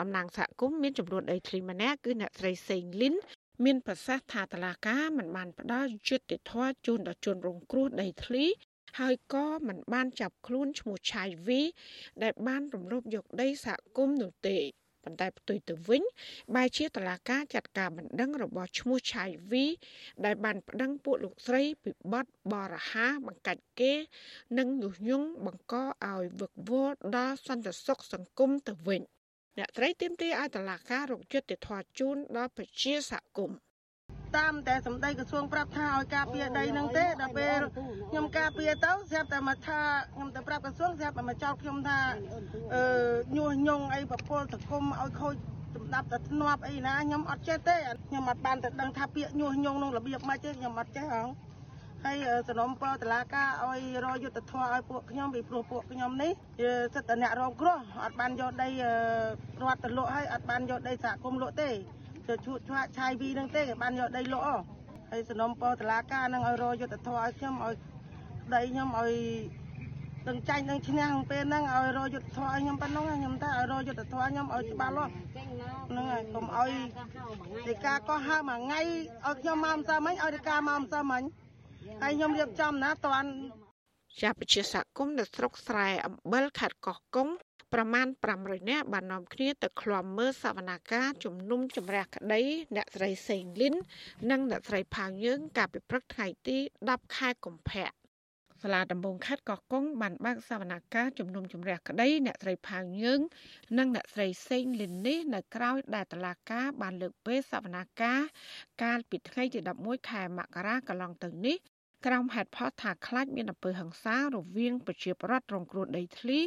[0.00, 3.14] តំណាងសហគមន៍មានចំនួនដីធ្លីម្នាក់គឺអ្នកស្រីសេងលីន
[3.64, 8.44] មានប្រសាសន៍ថាតឡាការមិនបានផ្ដល់យុត្តិធម៌ជូនដល់ជនរងគ្រោះដីធ្លី
[8.98, 11.60] ហើយក៏មិនបានចាប់ខ្លួនឈ្មោះឆាយវី
[12.22, 14.58] ដែលបានរំលោភយកដីសហគមន៍នោះទេ
[15.04, 16.02] ប៉ុន្តែផ្ទុយទៅវិញ
[16.56, 19.64] បែជាតឡាការចាត់ការបណ្ដឹងរបស់ឈ្មោះឆាយវី
[20.24, 23.92] ដែលបានប្តឹងពួកលោកស្រីពីបទបរហាបង្កាច់គេ
[24.58, 29.02] និងញុះញង់បង្កឲ្យវឹកវរដល់សន្តិសុខសង្គមទៅវិញ
[29.58, 33.58] អ្នកត្រីទៀមទាឲ្យតឡាការរកយុត្តិធម៌ជូនដល់ប្រជាសហគមន៍
[34.36, 37.60] តាមតែសម្ដីក្រសួងប្រាប់ថាឲ្យការពារដីនឹងទេដល់ពេល
[38.10, 39.80] ខ្ញុំការពារទៅស្រាប់តែមកថា
[40.14, 41.98] ខ្ញុំទៅប្រាប់ក្រសួងស្រាប់តែមកចោទខ្ញុំថា
[42.74, 42.82] អឺ
[43.36, 45.34] ញុះញង់អីប្រពលសង្គមឲ្យខូច
[45.74, 47.76] សម្ដាប់តែធ្នាប់អីណាខ្ញុំអត់ចេះទេ
[48.08, 51.28] ខ្ញុំអត់បានទៅដឹងថាពាក្យញុះញង់ក្នុងរបៀបម៉េចទេខ្ញុំអត់ចេះហង
[52.04, 52.18] ហើយ
[52.48, 56.32] សំណុំពរតឡាការឲ្យរយុទ្ធធរឲ្យពួកខ្ញុំពីព្រោះពួកខ្ញុំនេះ
[56.94, 58.68] សិតតអ្នករងគ្រោះអត់បានយកដី
[59.62, 61.70] រដ្ឋទៅលក់ហើយអត់បានយកដីសហគមន៍លក់ទេ
[62.30, 64.44] ទៅឈួតឆ្លាក់ឆាយវីនឹងទេគេបានយកដីលក់
[65.10, 67.74] ហើយសំណុំពរតឡាការនឹងឲ្យរយុទ្ធធរឲ្យខ្ញុំឲ្យ
[68.54, 69.12] ដីខ្ញុំឲ្យ
[70.26, 75.12] ទាំងចាញ់ទាំងឈ្នះក្នុងពេលហ្នឹងឲ្យរយុទ្ធធរឲ្យខ្ញុំប៉ុណ្ណឹងខ្ញុំថាឲ្យរយុទ្ធធរខ្ញុំឲ្យច្បាស់លាស់
[75.90, 76.70] ហ្នឹងហើយកុំឲ្យ
[77.68, 81.22] ដីកាកោះហើមួយថ្ងៃឲ្យខ្ញុំមកម្សិលមិញឲ្យដីកាមកម្សិលមិញ
[82.02, 83.30] ហើយខ្ញុំរៀបចំណាតាន់
[84.20, 87.28] ជាប្រជាសហគមន៍នៅស្រុកស្រែអំបិលខេត្តកោះកុង
[87.74, 88.06] ប្រមាណ
[88.38, 92.42] 500នាក់បាននាំគ្នាទៅឃ្លាំមើលសវនាការជំនុំជម្រះក្តី
[92.76, 93.74] អ្នកស្រីសេងលីន
[94.30, 96.58] និងអ្នកស្រីផាវយើងកាលពីព្រឹកថ្ងៃទី
[96.88, 97.90] 10ខែកុម្ភៈ
[98.62, 103.20] សាលាដំបងខេត្តកោះកុងបានបើកសវនាការជំនុំជម្រះក្តីអ្នកស្រីផាវយើង
[103.78, 108.20] និងអ្នកស្រីសេងលីននេះនៅក្រៅដែលតឡាការបានលើកពេលសវនាការ
[108.82, 111.58] កាលពីថ្ងៃទី11ខែមករាកន្លងទៅនេះ
[112.06, 116.38] ក្រោមហេតុផលថាខ្លាចមានអំពើហិង្សារវាងប្រជាប្រដ្ឋរងគ្រោះដីធ្លី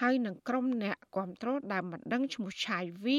[0.00, 3.18] ហើយនឹងក្រុមអ្នកគ្រប់គ្រងដើមបណ្ដឹងឈ្មោះឆាយវី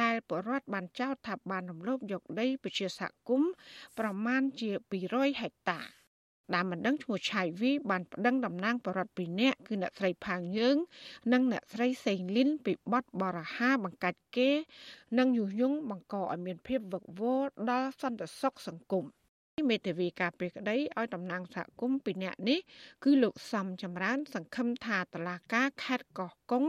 [0.00, 3.50] ដែលបរដ្ឋបានចោទថាបានរំលោភយកដីប្រជាសហគមន៍
[3.98, 4.70] ប្រមាណជា
[5.06, 5.80] 200ហិកតា
[6.54, 10.76] ដើមបណ្ដឹងឈ្មោះឆៃវីបានប្តឹងតំណាងបរដ្ឋពីរនាក់គឺអ្នកស្រីផាងយើង
[11.32, 14.50] និងអ្នកស្រីសេងលីនពីបទបរហាបង្កាច់គេ
[15.18, 19.06] និងយុយងបង្កឲ្យមានភាពវឹកវរដល់សន្តិសុខសង្គម។
[19.69, 22.59] មេធាវីការពីក្តីឲ្យតំណាងសហគមន៍ពីអ្នកនេះ
[23.03, 26.65] គឺលោកសំចម្រើន សង្ឃឹមថាតឡាការខេត្តកោះកុង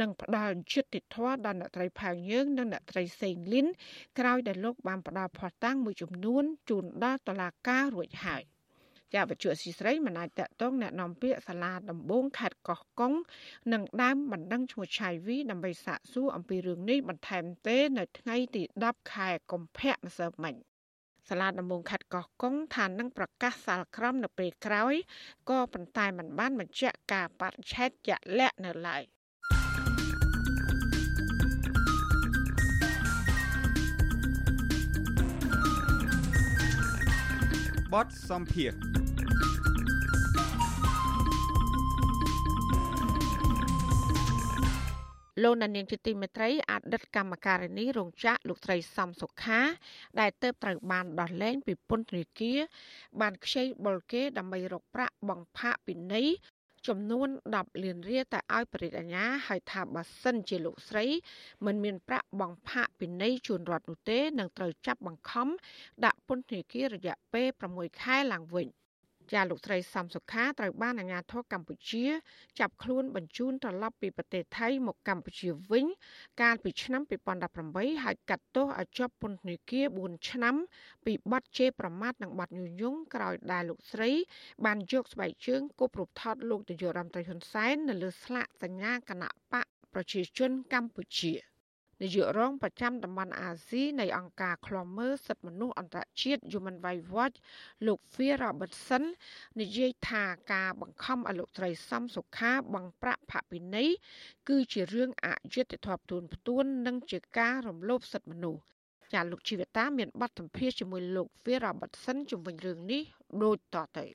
[0.00, 3.66] នឹងផ្ដល់យុត្តិធម៌ដល់អ្នកត្រីផាវយើងនិងអ្នកត្រីសេងលីន
[4.18, 8.42] ក្រោយដែលលោកបានផ្ដល់ផុសតាំងមួយចំនួនជូនដល់តឡាការរួចហើយ
[9.14, 13.14] ជាវិជ្ជាស៊ីស្រីមិនអាចតកតងแนะនាំពាក្យសាលាដំបងខេត្តកោះកុង
[13.72, 20.56] និងដើមបណ្ដឹងឈ្មោះឆៃវីដើម្បីសាកសួរអំពីរឿងនេះបន្ថែមទេនៅថ្ងៃទី10ខែកុម្ភៈម្សិលមិញ
[21.29, 24.93] សាលាដំបងខេត្តកោះកុងថានឹងប្រកាសសាលក្រមនៅពេលក្រោយ
[25.49, 29.03] ក៏ប៉ុន្តែมันបានបញ្ជាក់ការបរិច្ឆេទជាក់លាក់នៅឡើយ
[37.93, 38.71] បតសំភារ
[45.43, 49.61] លោកណានៀងជាទីមេត្រីអតីតកម្មការនីរោងចក្រលោកស្រីសំសុខា
[50.19, 52.59] ដែលទៅត្រូវបានដោះលែងពីពន្ធនាគារ
[53.21, 56.27] បានខ្ចីបុលគេដើម្បីរកប្រាក់បង្ផាកពិន័យ
[56.87, 61.05] ចំនួន10លានរៀលតែឲ្យបរិយាញ្ញាហើយថាបើសិនជាលោកស្រី
[61.65, 65.47] មិនមានប្រាក់បង្ផាកពិន័យជូនរដ្ឋនោះទេនឹងត្រូវចាប់បង្ខំ
[66.05, 68.67] ដាក់ពន្ធនាគាររយៈពេល6ខែឡើងវិញ។
[69.33, 72.05] ចាលោកស្រីសំសុខាត្រូវបានអាជ្ញាធរកម្ពុជា
[72.59, 75.85] ចាប់ខ្លួនបញ្ជូនត្រឡប់ពីប្រទេសថៃមកកម្ពុជាវិញ
[76.41, 77.01] កាលពីឆ្នាំ
[77.53, 80.55] 2018ហើយកាត់ទោសឲ្យជាប់ពន្ធនាគារ4ឆ្នាំ
[81.05, 84.11] ពីបទជេរប្រមាថនិងបទញុះញង់ក្រោយដែលលោកស្រី
[84.65, 91.56] បានយកស្បែកជើងគប់រូបថតលោកនាយករដ្ឋមន្ត្រីហ៊ុនសែននៅលើស្លាកសញ្ញាគណៈបកប្រជាជនកម្ពុជា
[92.01, 97.37] នាយករងប្រចាំតំបន់អាស៊ីនៃអង្គការឃ្លាំមើលសិទ្ធិមនុស្សអន្តរជាតិ Human Rights Watch
[97.87, 99.03] លោក Phil Robertson
[99.61, 100.23] និយាយថា
[100.53, 103.89] ការបង្ខំឲ្យលោកត្រីសំសុខាបង់ប្រាក់ផាកពិន័យ
[104.49, 108.61] គឺជារឿងអយុត្តិធម៌ផ្ទួនផ្ទួននិងជាការរំលោភសិទ្ធិមនុស្ស
[109.13, 113.01] ចាលោកជីវតាមានបទសម្ភាសជាមួយលោក Phil Robertson ជំវិញរឿងនេះ
[113.43, 114.05] ដូចតទៅ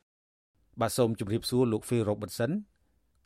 [0.81, 2.53] បាទសូមជម្រាបសួរលោក Phil Robertson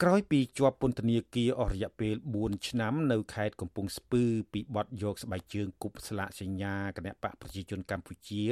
[0.02, 4.22] ក្រោយពីជាប់ពន្ធនាគារអស់រយៈពេល4ឆ្នាំនៅខេត្តកំពង់ស្ពឺ
[4.52, 8.44] ពីបទយកស្បែកជើងគប់ស្លាកសញ្ញាគណៈបកប្រជាជនកម្ពុជា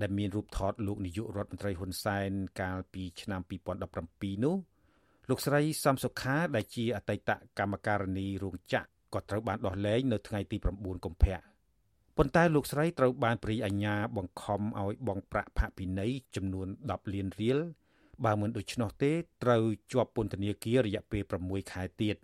[0.00, 2.30] ដែលមានរូបថតលោកនាយករដ្ឋមន្ត្រីហ៊ុនសែន
[2.60, 3.40] កាលពីឆ្នាំ
[3.92, 4.56] 2017នោះ
[5.28, 11.38] លោកស្រីសំសុខាដែលជាអតីតកម្មការិនីរោងចក្រក៏ត្រូវបានដោះលែងនៅថ្ងៃទី9កុម្ភៈ
[12.16, 17.58] ប៉ុន្តែលោកស្រីត្រូវបានព្រីអាជ្ញាបង្ខំឲ្យបង់ប្រាក់ផាកពិន័យចំនួន10លានរៀល
[18.24, 19.12] បើមិនដូច្នោះទេ
[19.42, 22.16] ត្រូវជាប់ពន្ធនាគាររយៈពេល6ខែទៀត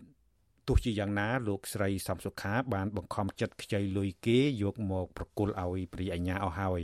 [0.67, 6.81] ទោះជាយ៉ាងណាលោកស្រីសំសុខាបានបង្ខំចិត្តខ្ចីលុយគេយកមកប្រគល់ឲ្យព្រីអញ្ញាអស់ហើយ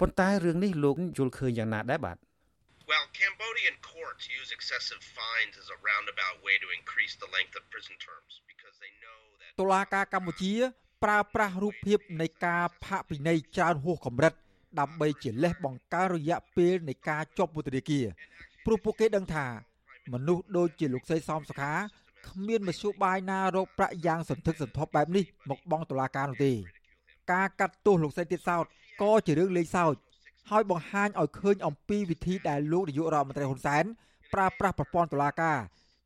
[0.00, 2.18] ប៉ុន្តែរឿងនេះលោកយល់ឃើញយ៉ាងណាដែរបាទ
[2.90, 7.62] Well, Cambodian courts use excessive fines as a roundabout way to increase the length of
[7.72, 10.52] prison terms because they know that តុលាការកម្ពុជា
[11.04, 14.32] ប្រើប្រាស់រូបភាពនៃការផាកពិន័យច្រើនហួសកម្រិត
[14.80, 18.06] ដើម្បីជាលេសបង្កើនរយៈពេលនៃការជាប់ពន្ធនាគារ
[18.64, 19.46] ព្រោះពួកគេដឹងថា
[20.12, 21.72] មនុស្សដូចជាលោកស្រីសំសុខា
[22.26, 26.52] គ្មានមធ្យោបាយណារកប្រាក់យ៉ាងសន្ធឹកសន្ធាប់បែបនេះមកបង់តុលាការនោះទេ
[27.32, 28.64] ការកាត់ទោសលោកស្រីទៀតសោត
[29.02, 29.94] ក៏ជារឿងលេងសើច
[30.50, 33.84] ហើយបង្ហាញឲ្យឃើញអំពីវិធីដែលលោកនាយករដ្ឋមន្ត្រីហ៊ុនសែន
[34.32, 35.58] ប្រើប្រាស់ប្រព័ន្ធតុលាការ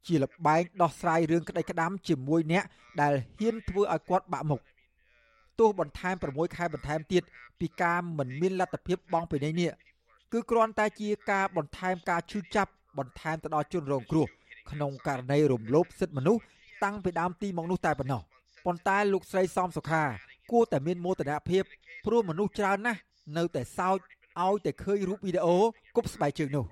[0.06, 2.64] ជាលបែងដោះស្រាយរឿងក្តីក្តាំជាមួយអ្នក
[3.00, 4.60] ដែលហ៊ានធ្វើឲ្យគាត់បាក់មុខ
[5.58, 7.22] ទោសបន្ថែម6ខែបន្ថែមទៀត
[7.60, 9.72] ពីការមិនមានលទ្ធភាពបង់ពីនេះ
[10.32, 14.26] គឺគ្រាន់តែជាការបន្ថែមការឈឺចាប់បន្ថែមទៅដល់ជនរងគ្រោះ
[14.70, 16.42] ក្នុងករណីរំលោភសិទ្ធិមនុស្ស
[16.84, 18.22] តាំងពីដើមទីមកនោះតែប៉ុណ្ណោះ
[18.66, 20.04] ប៉ុន្តែលោកស្រីសំសុខា
[20.52, 21.62] គួរតែមានមោទនភាព
[22.06, 23.00] ព្រោះមនុស្សច្រើនណាស់
[23.36, 23.98] នៅតែសោច
[24.40, 25.56] ឲ្យតែឃើញរូបវីដេអូ
[25.96, 26.64] គប់ស្បែកជើងនោះ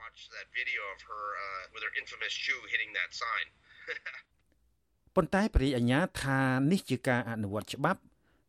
[5.16, 6.38] ប៉ុន្តែព្រះអញ្ញាថា
[6.70, 8.00] នេះជាការអនុវត្តច្បាប់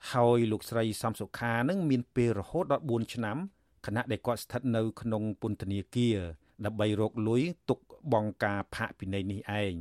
[0.10, 3.38] ហើយលោកស្រីសំសុខានឹងមានពេលរហូតដល់4ឆ្នាំ
[3.86, 6.18] ខណៈដែលគាត់ស្ថិតនៅក្នុងពន្ធនាគារ
[6.66, 7.80] ដើម្បីរកលុយទុក
[8.14, 9.74] បង់ការផាកពិន័យនេះឯង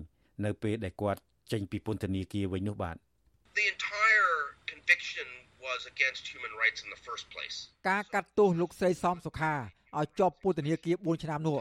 [0.45, 1.21] នៅពេលដែលគាត់
[1.53, 2.97] ចេញពីពន្ធនាគារវិញនោះបាទ
[3.59, 4.35] The entire
[4.73, 5.29] conviction
[5.67, 7.57] was against human rights in the first place
[7.91, 9.55] ការកាត់ទោសលោកស្រីសំសុខា
[9.99, 11.59] ឲ្យជាប់ពន្ធនាគារ4ឆ្នាំនោះ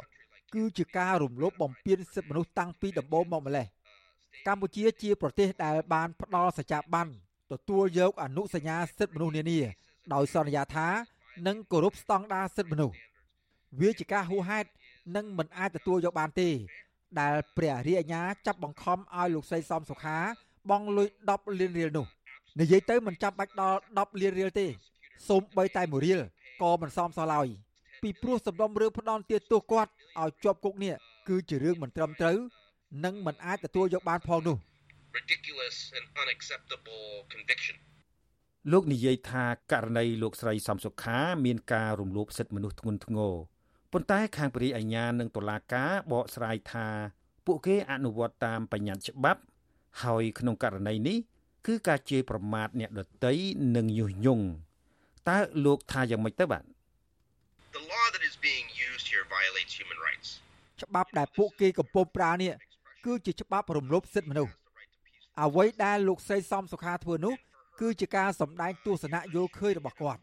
[0.55, 3.66] គឺជាការរំលោភបំពានសិទ្ធិមនុស្សតាំងពីដំបូងមកម្លេះ
[4.47, 7.07] កម្ពុជាជាប្រទេសដែលបានផ្ដល់សច្ចាប័ន
[7.52, 9.60] ទទួលយកអនុសញ្ញាសិទ្ធិមនុស្សនានា
[10.14, 10.88] ដោយសន្យាថា
[11.47, 12.95] នឹងគោរពស្តង់ដារសិទ្ធិមនុស្ស
[13.80, 14.70] វាជាការហួសហេតុ
[15.16, 16.50] និងមិនអាចទទួលយកបានទេ
[17.20, 20.18] ដែលព្រះរាជអាជ្ញាចាប់បង្ខំឲ្យលោកស្រីសំសុខា
[20.70, 22.06] បង់លុយ10លានរៀលនោះ
[22.60, 24.66] និយាយទៅមិនចាំបាច់ដល់10លានរៀលទេ
[25.28, 26.20] សូម្បីតែ1រៀល
[26.62, 27.47] ក៏មិនសមសោះឡើយ
[28.02, 30.93] ពីព្រោះសំដុំរឿងផ្ដន់ទាទោសគាត់ឲ្យជាប់គុកនេះ
[31.28, 32.38] គឺជារឿងមិនត្រឹមត្រូវ
[33.06, 34.58] និងមិនអាចទទួលយកបានផងនោះ
[35.18, 37.78] ridiculous and unacceptable conviction
[38.72, 43.34] លោកនិយាយថាករណីលោកស្រីសំសុខាមានការរំលោភសិទ្ធិមនុស្សធ្ងន់ធ្ងរ
[43.93, 46.88] ប៉ុន្តែខាងព្រះរាជអាជ្ញានិងតុលាការបកស្រាយថា
[47.45, 49.41] ពួកគេអនុវត្តតាមបញ្ញត្តិច្បាប់
[50.03, 51.18] ហើយក្នុងករណីនេះ
[51.68, 53.34] គឺការជេរប្រមាថអ្នកដទៃ
[53.76, 54.45] និងញុះញង់
[55.30, 56.64] តើលោកថាយ៉ាងម៉េចទៅបាទ
[57.78, 60.30] The law that is being used here violates human rights
[60.84, 62.51] ច្បាប់ដែលពួកគេកំពុងប្រើនេះ
[63.05, 64.53] គឺជាច្បាប់រំលោភសិទ្ធិមនុស្ស
[65.42, 67.36] អ្វីដែលលោកស្រីសំសុខាធ្វើនោះ
[67.80, 70.22] គឺជាការសម្ដែងទស្សនៈយល់ឃើញរបស់គាត់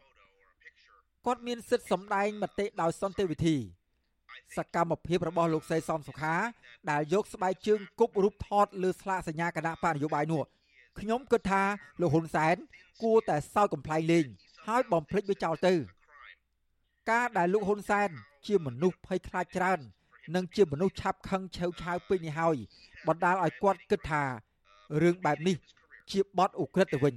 [1.25, 3.57] គាត់មានសិទ្ធិសម្ដែងមតិដោយសន្តិវិធី
[4.57, 6.35] សកម្មភាពរបស់លោកស្រីសំសុខា
[6.89, 10.43] ដែលយកស្បែកជើងគប់រូបថតលើស្លាកសញ្ញាគណៈបកនយោបាយនោះ
[10.99, 11.63] ខ្ញុំគិតថា
[12.01, 12.55] លោកហ៊ុនសែន
[13.03, 14.25] គួរតែសោកកំ pl ែងលេង
[14.67, 15.73] ហើយបំភ្លេចវាចោលទៅ
[17.11, 18.09] ការដែលលោកហ៊ុនសែន
[18.47, 19.79] ជាមនុស្សភ័យខ្លាចច្រើន
[20.35, 22.57] និងជាមនុស្សឆាប់ខឹងឆេវឆាវពេកនេះហើយ
[23.07, 24.23] បណ្ដាលឲ្យគាត់គិតថា
[25.01, 25.55] រឿងបែបនេះ
[26.11, 27.15] ជាបទឧក្រិដ្ឋទៅវិញ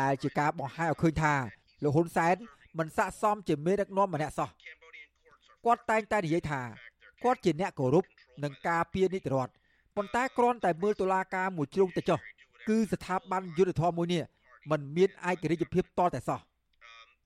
[0.00, 1.34] ដែលជាការបង្ហាញឲ្យឃើញថា
[1.82, 2.36] លោកហ៊ុនសែន
[2.78, 4.50] មិនស័ក្តិសមជាមេដឹកនាំម្នាក់សោះ
[5.64, 6.60] គាត់តែងតែនិយាយថា
[7.24, 8.04] គាត់ជាអ្នកគោរព
[8.44, 9.52] និងការពារនីតិរដ្ឋ
[9.96, 12.18] ប៉ុន្តែគ្រាន់តែមើលតុលាការមួយជ្រុងទៅចុះ
[12.68, 14.24] គឺស្ថាប័នយុត្តិធម៌មួយនេះ
[14.70, 16.40] มันមានឯករាជ្យភាពតតែសោះ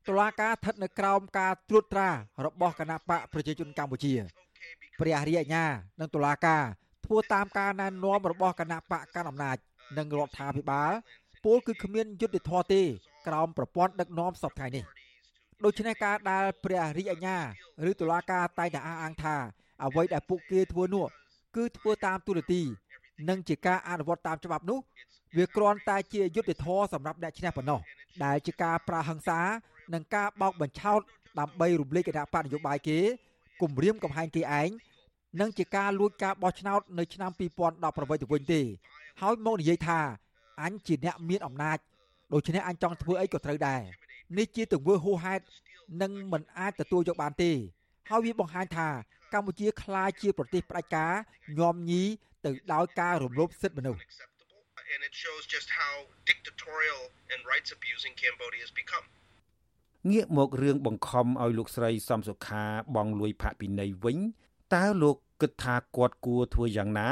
[0.08, 2.08] តុលាការស្ថិតនៅក្រោមការត្រួតត្រា
[2.44, 4.12] របស់គណៈបកប្រជាជនកម្ពុជា
[4.98, 5.64] ព្រះរាជអាជ្ញា
[6.00, 6.62] និងតុលាការ
[7.06, 9.56] ធ្វើតាមការណែនាំរបស់គណៈបកកណ្ដាលអំណាច
[9.98, 10.92] និងរដ្ឋាភិបាល
[11.44, 12.82] ពលគឺគ្មានយុត្តិធម៌ទេ
[13.26, 14.84] ក្រោមប្រព័ន្ធដឹកនាំសពថ្ងៃនេះ
[15.64, 17.38] ដូច្នេះការដែលព្រះរាជអាជ្ញា
[17.90, 19.36] ឬតុលាការតែងតែអះអាងថា
[19.84, 21.06] អ្វីដែលពួកគេធ្វើនោះ
[21.56, 22.62] គឺធ្វើតាមទូរទី
[23.28, 24.78] និងជាការអនុវត្តតាមច្បាប់នោះ
[25.36, 27.80] វាគ្រាន់តែជាយុទ្ធធរសម្រាប់អ្នកឈ្នះប៉ុណ្ណោះ
[28.24, 29.40] ដែលជាការប្រាហឹង្សា
[29.94, 31.00] និងការបោកបញ្ឆោត
[31.40, 32.98] ដើម្បីរំលែកគណៈបកនយោបាយគេ
[33.62, 34.68] គំរាមកំហែងគេឯង
[35.40, 38.60] និងជាការលួចការបោះឆ្នោតនៅឆ្នាំ2018ទៅវិញទេ
[39.20, 40.00] ហើយមកនិយាយថា
[40.62, 41.78] អញជាអ្នកមានអំណាច
[42.32, 43.82] ដូច្នេះអញចង់ធ្វើអីក៏ត្រូវដែរ
[44.38, 45.44] នេះជាទង្វើហួសហេតុ
[46.02, 47.52] និងមិនអាចទទួលយកបានទេ
[48.10, 48.88] ហើយវាបង្ហាញថា
[49.34, 51.12] កម្ពុជាក្លាយជាប្រទេសផ្ដាច់ការ
[51.58, 52.02] ញោមញី
[52.44, 54.02] ទៅដោយការរំលោភសិទ្ធិមនុស្ស
[54.94, 55.94] and it shows just how
[56.30, 59.06] dictatorial and rights abusing Cambodia has become.
[60.12, 62.64] ងាកមករឿងបង្ខំឲ្យលោកស្រីសំសុខា
[62.96, 64.18] បងលួយផាកពិន័យវិញ
[64.74, 67.08] តើលោកគិតថាគាត់គួរធ្វើយ៉ាងណា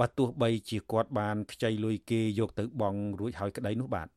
[0.00, 4.08] បើទោះបីជាគាត់បានខ្ចីលុយគេយកទៅបង់រួចហើយក្តីនោះបាទ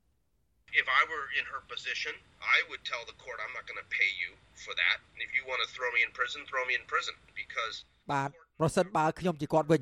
[0.82, 2.14] If I were in her position,
[2.56, 4.30] I would tell the court I'm not going to pay you
[4.64, 4.98] for that.
[5.14, 7.76] And if you want to throw me in prison, throw me in prison because
[8.12, 9.82] បាទប្រសិនបើខ្ញុំជាគាត់វិញ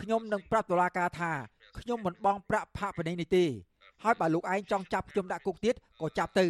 [0.00, 1.32] ខ្ញុំនឹងប្រាប់តុលាការថា
[1.78, 3.44] ខ្ញុំមិនបងប្រាក់ផាកពិន័យនេះទេ
[4.04, 6.46] ហើយបើលោកឯងចង់ចាប់ខ្ញុំដាក់គុកទៀតក៏ចាប់ទៅ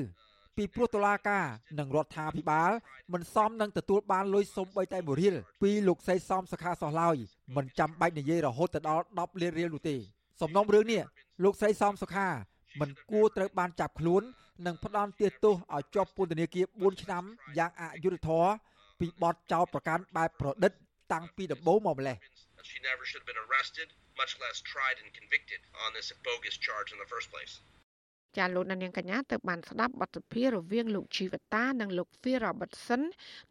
[0.56, 1.44] ពីព្រោះតុលាការ
[1.78, 2.70] និងរដ្ឋាភិបាល
[3.12, 7.16] មិនសមនឹងទទួលបានលុយសុំបីតែមួយរៀលពីលោកសីសំសខាសោះឡើយ
[7.56, 9.96] មិនចាំបាច់និយាយរហូតទៅដល់10លានរៀលនោះទេ
[10.40, 11.02] សំណុំរឿងនេះ
[11.44, 12.28] លោកស្រីសំសុខា
[12.80, 14.22] មិនគួរត្រូវបានចាប់ខ្លួន
[14.66, 17.24] និងផ្ដន់ទោសទោសឲ្យជាប់ពន្ធនាគារ4ឆ្នាំ
[17.58, 18.50] យ៉ាងអយុត្តិធម៌
[19.00, 20.72] ពីបទចោទប្រកាន់បែបប្រឌិត
[21.12, 22.16] តាំងពីដំបូងមកម្លេះ
[22.66, 23.88] she never should have been arrested,
[24.18, 27.60] much less tried and convicted on this bogus charge in the first place.
[28.36, 33.02] ចាលោកនាងកញ្ញាទៅបានស្ដាប់បទសភារវាងលោកជីវតានិងលោក Phil Robertson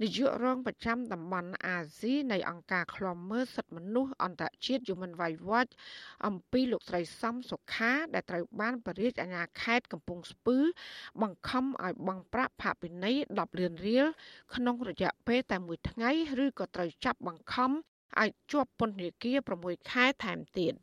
[0.01, 5.71] នាយករងប្រចាំតំបន់អាស៊ីនៃអង្គការឃ្លាំមើលសិទ្ធិមនុស្សអន្តរជាតិ Human Rights Watch
[6.27, 10.57] អំពីលោកស្រីសំសុខាដែលត្រូវបានបរិយាអាជ្ញាខេត្តកំពង់ស្ពឺ
[11.21, 14.05] បង្ខំឲ្យបង់ប្រាក់ផាកពិន័យ10លានរៀល
[14.55, 16.11] ក្នុងរយៈពេលតែមួយថ្ងៃ
[16.43, 17.71] ឬក៏ត្រូវចាប់បង្ខំ
[18.21, 20.73] ឲ្យជាប់ពន្ធនាគារ6ខែថែមទៀត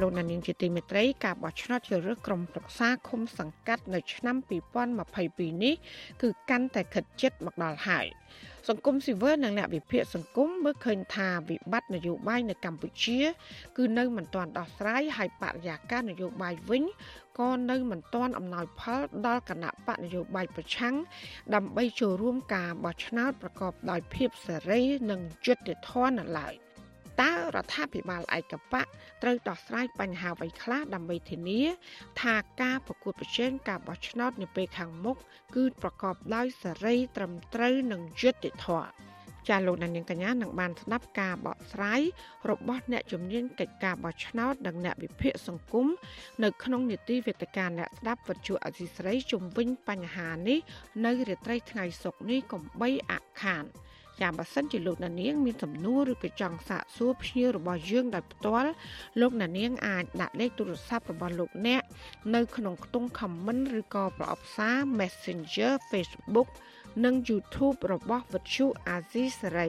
[0.00, 4.36] លោកនាងជាទីមេត្រីការបោះឆ្នោតជ្រើសរើសក្រុមប្រឹក្សាឃុំសង្កាត់នៅឆ្នាំ
[5.00, 5.74] 2022នេះ
[6.22, 8.06] គឺកាន់តែខិតជិតមកដល់ហើយ
[8.68, 13.20] សង្គមស៊ីវិលនិងអ្នកវិភាគសង្គមមើលឃើញថាវិបត្តិនយោបាយនៅកម្ពុជា
[13.76, 16.84] គឺនៅមិនទាន់ដោះស្រាយហើយបរិយាកាសនយោបាយវិញ
[17.38, 20.94] ក៏នៅមិនទាន់អំណោយផលដល់គណៈបកនយោបាយប្រឆាំង
[21.54, 26.54] ដើម្បីចូលរួមការបោះឆ្នោតប្រកបដោយភាពសេរីនិងយុត្តិធម៌នៅឡើយ។
[27.20, 28.82] តើរដ្ឋាភិបាលឯកបៈ
[29.22, 31.62] ត្រូវដោះស្រាយបញ្ហាអ្វីខ្លះដើម្បីធានា
[32.22, 35.16] ថាការប្រកួតប្រជែងការបោះឆ្នោតនាពេលខាងមុខ
[35.54, 38.90] គឺប្រកបដោយសេរីត្រឹមត្រូវនិងយុត្តិធម៌
[39.48, 42.00] ចាលោកនាងកញ្ញានឹងបានស្ដាប់ការបកស្រាយ
[42.50, 45.86] របស់អ្នកជំនាញកិច្ចការបោះឆ្នោតនិងអ្នកវិភាគសង្គម
[46.44, 50.58] នៅក្នុងនីតិវេទិកាអ្នកស្ដាប់វិទ្យុអសីស្រីជំវិញបញ្ហានេះ
[51.04, 53.12] នៅរាត្រីថ្ងៃសុក្រនេះកំបីអ
[53.42, 53.66] ខាន។
[54.20, 58.70] ចាបើសិនជាលោកណានៀងមានសំណួរឬក៏ចង់សាកសួរភ្ញៀវរបស់យើងដោយផ្ទាល់
[59.20, 61.82] លោកណានៀងអាចដាក់លេខទូរស័ព្ទរបស់លោកអ្នក
[62.34, 66.48] នៅក្នុងខ្ទង់ comment ឬក៏ប្រអប់សារ Messenger Facebook
[67.04, 69.68] និង YouTube របស់វិទ្យុអាស៊ីសេរី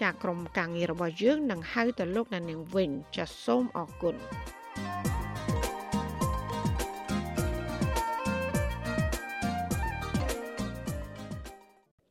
[0.00, 4.14] ចាក្រុមការងាររបស់យើងនឹងហៅទៅលោកណានៀងវិញចាសូមអរគុណ
[4.78, 5.15] thank you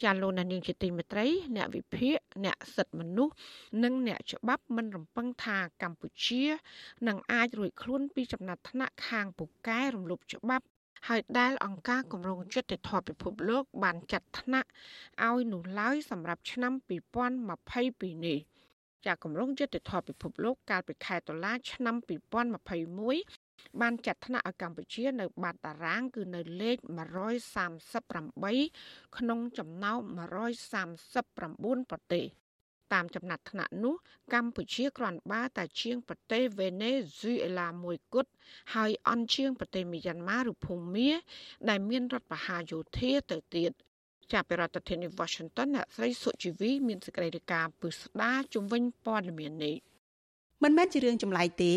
[0.03, 1.25] ចាលោកនាងជាទីមេត្រី
[1.55, 3.33] អ្នកវិភាគអ្នកសិទ្ធិមនុស្ស
[3.83, 6.43] និងអ្នកច្បាប់មិនរំពឹងថាកម្ពុជា
[7.07, 10.65] នឹងអាចរួចខ្លួនពីចំណាត់ថ្នាក់ខាងពូកែរំលោភច្បាប់
[11.07, 14.69] ហើយដែលអង្គការគម្រោងចិត្តធម៌ពិភពលោក បានចាត់ថ្នាក់
[15.27, 16.73] ឲ្យនោះឡើយសម្រាប់ឆ្នាំ
[17.59, 18.39] 2022នេះ
[19.05, 21.95] ចាគម្រោងយុទ្ធធម៌ពិភពលោកកាលពីខែតុលាឆ្នាំ
[22.79, 23.44] 2021
[23.81, 26.77] បានចាត់ថ្នាក់ឲ្យកម្ពុជានៅបាតតារាង គឺនៅលេខ
[28.37, 29.99] 138ក្នុងចំណោម
[30.75, 32.25] 139ប្រទេស
[32.93, 33.95] តាមចំណាត់ថ្នាក់នោះ
[34.33, 38.31] កម្ពុជាគ្រាន់បើតែជាងប្រទេសវេណេស៊ុយអេឡាមួយគត់
[38.75, 41.09] ហើយអន់ជាងប្រទេសមីយ៉ាន់ម៉ាឬភូមា
[41.69, 43.71] ដែលមានរដ្ឋបហាយោធាទៅទៀត
[44.33, 49.75] ចាប់ពីរដ្ឋធានី Washington អ្នកស្រីសុជីវី មានសេចក្តីរាយការណ៍ពិស្ដាជំវិញព័ត៌មាននេះ
[50.63, 51.73] មិនមែនជារឿងចម្លែកទេ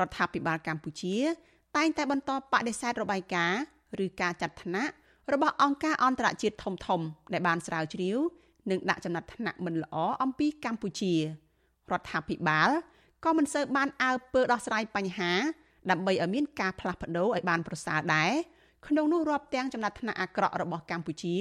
[0.00, 1.16] រដ្ឋាភិបាលកម្ពុជា
[1.76, 3.60] តែងតែបន្តបដិសេធរបាយការណ៍
[4.04, 4.92] ឬការចាត់ថ្នាក់
[5.32, 7.00] របស់អង្គការអន្តរជាតិធំធំ
[7.32, 8.18] ដែលបានស្រាវជ្រាវ
[8.70, 11.20] និងដាក់ចំណាត់ថ្នាក់មិនល្អអំពីកម្ពុជារ
[12.00, 12.70] ដ្ឋាភិបាល
[13.24, 15.32] ក៏មិនសូវបានអើពើដោះស្រាយបញ្ហា
[15.90, 18.32] ដើម្បីឲ្យមានការផ្លាស់ប្ដូរឲ្យបានប្រសើរដែរ
[18.86, 21.36] ក្នុងនោះរាប់ទាំងចំណាត់ថ្នាក់អាក្រក់របស់កម្ពុជា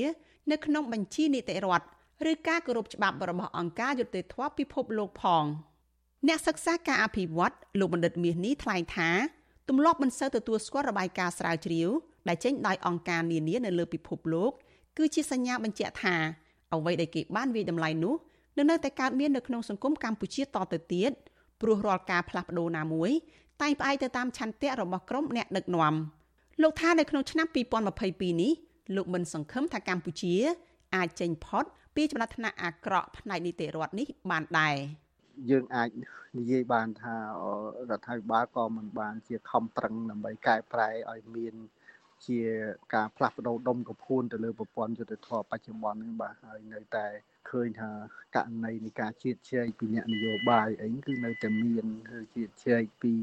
[0.51, 1.85] នៅក្នុងបញ្ជីនីតិរដ្ឋ
[2.31, 5.43] ឬការគោរពច្បាប់របស់អង្គការយុត្តិធម៌ពិភពលោកផង។
[6.27, 9.09] អ្នកសិក្សាការអភិវឌ្ឍលោកបណ្ឌិតមាសនេះថ្លែងថា
[9.69, 11.89] ទម្លាប់មិនសូវទទួលស្គាល់របាយការណ៍ស្រាវជ្រាវ
[12.27, 14.51] ដែលចេញដោយអង្គការនានានៅលើពិភពលោក
[14.97, 16.15] គឺជាសញ្ញាបញ្ជាក់ថា
[16.73, 18.15] អ្វីដែលគេបានវិយតម្លៃនោះ
[18.57, 21.11] នឹងនៅតែកើតមាននៅក្នុងសង្គមកម្ពុជាតទៅទៀត
[21.61, 23.11] ព្រោះរាល់ការផ្លាស់ប្ដូរណាមួយ
[23.61, 25.93] តែងផ្អែកទៅតាមឆន្ទៈរបស់ក្រុមអ្នកដឹកនាំ
[26.61, 28.51] លោកថានៅក្នុងឆ្នាំ2022នេះ
[28.95, 30.33] លោកមិនសង្ឃឹមថាកម្ពុជា
[30.95, 31.65] អាចចេញផុត
[31.95, 34.75] ពីចំណាត់ថ្នាក់អាក្រក់ផ្នែកនីតិរដ្ឋនេះបានដែរ
[35.49, 35.89] យើងអាច
[36.37, 37.21] និយាយបានថារ
[37.91, 41.55] ដ្ឋាភិបាលក៏មិនបានជាខំប្រឹងដើម្បីកែប្រែឲ្យមាន
[42.27, 42.39] ជា
[42.95, 47.07] ការផ្លាស់ប្ដូរដុំកំភួនទៅលើប្រព័ន្ធយុទ្ធធម៌បច្ចុប្បន្ននេះបាទហើយនៅតែ
[47.49, 47.91] ឃើញថា
[48.35, 53.13] ករណីនៃការជៀតជ្រែកពីអ្នកនយោបាយអីគឺនៅតែមានគឺជៀតជ្រែកពី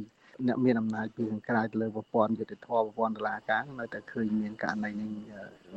[0.47, 5.12] អ្នកមានអំណាចពីខាងក្រៅទៅលើប្រព័ន្ធយុទ្ធធម៌ប្រព័ន្ធតុលាការនៅតែឃើញមានករណីនេះ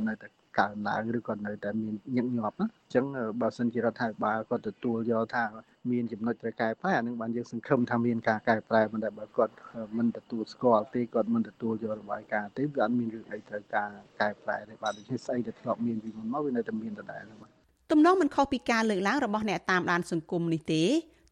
[0.08, 3.06] នៅតែ កើនឡើងឬក៏នៅតែមានញឹកញាប់ណាអញ្ចឹង
[3.41, 5.45] បើសិនជារដ្ឋាភិបាលគាត់ទទួលយកថា
[5.91, 9.54] មានចំណុចត្រូវកែប្រែអានឹងបានយើងសង្ឃឹមថាមានការកែប្រែមិនដែលបើគាត់
[9.97, 13.89] មិនទទួលស្គាល់ទេគាត់មិនទទួលយករបាយការណ៍ទេវាអត់មានរឿងអីត្រូវការ
[14.22, 17.49] កែប្រែទេបាទដូច្នេះស្អីដែលធ្លាប់មានពីមុនមកវានៅតែមានដដែលបាទ
[17.91, 20.84] ទំនងមិនខុសពីការលើកឡើងរបស់អ្នកតាមដានសង្គមនេះទេ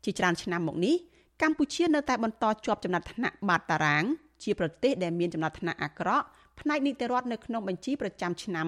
[0.05, 0.95] ជាច្រើនឆ្នាំមកនេះ
[1.41, 4.03] កម្ពុជានៅតែបន្តជាប់ចំណាត់ថ្នាក់បាតតារាង
[4.43, 6.25] ជាប្រទេសដែលមានចំណាត់ថ្នាក់អាក្រក់
[6.59, 8.67] ផ្នែកនីតិរដ្ឋនៅក្នុងបញ្ជីប្រចាំឆ្នាំ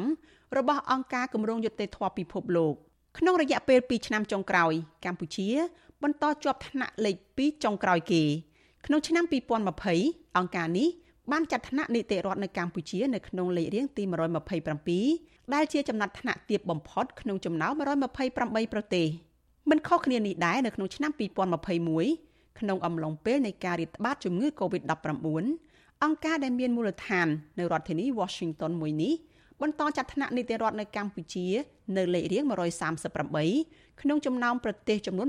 [0.58, 2.74] របស់អង្គការគម្រោងយុត្តិធម៌ពិភពលោក
[3.18, 4.74] ក្នុងរយៈពេល2ឆ្នាំចុងក្រោយ
[5.06, 5.48] កម្ពុជា
[6.04, 8.24] បន្តជាប់ថ្នាក់លេខ2ចុងក្រោយគេ
[8.86, 9.24] ក្នុងឆ្នាំ
[9.82, 10.90] 2020អង្គការនេះ
[11.32, 14.04] បានចាត់ថ្នាក់នីតិរដ្ឋនៅកម្ពុជានៅក្នុងលេខរៀងទី
[14.78, 17.74] 127ដែលជាចំណាត់ថ្នាក់ទាបបំផុតក្នុងចំណោម
[18.22, 19.08] 128ប្រទេស
[19.70, 21.12] មិនខុសគ្នានេះដែរនៅក្នុងឆ្នាំ
[21.70, 25.71] 2021ក្នុងអំឡុងពេលនៃការរាតត្បាតជំងឺ Covid-19
[26.06, 27.28] អង្គការដែលមានមូលដ្ឋាន
[27.60, 29.14] នៅរដ្ឋធានី Washington មួយនេះ
[29.62, 31.48] បន្តចាត់ថ្នាក់នីតិរដ្ឋនៅកម្ពុជា
[31.98, 32.44] នៅលេខរៀង
[33.42, 35.28] 138ក្នុងចំណោមប្រទេសចំនួន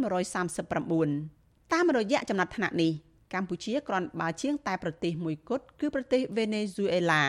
[1.04, 2.92] 139តាមរយៈចំណាត់ថ្នាក់នេះ
[3.34, 7.22] កម្ពុជាគ្រាន់បើជាងតែប្រទេសមួយគត់គឺប្រទេសវេណេស៊ុយអេឡា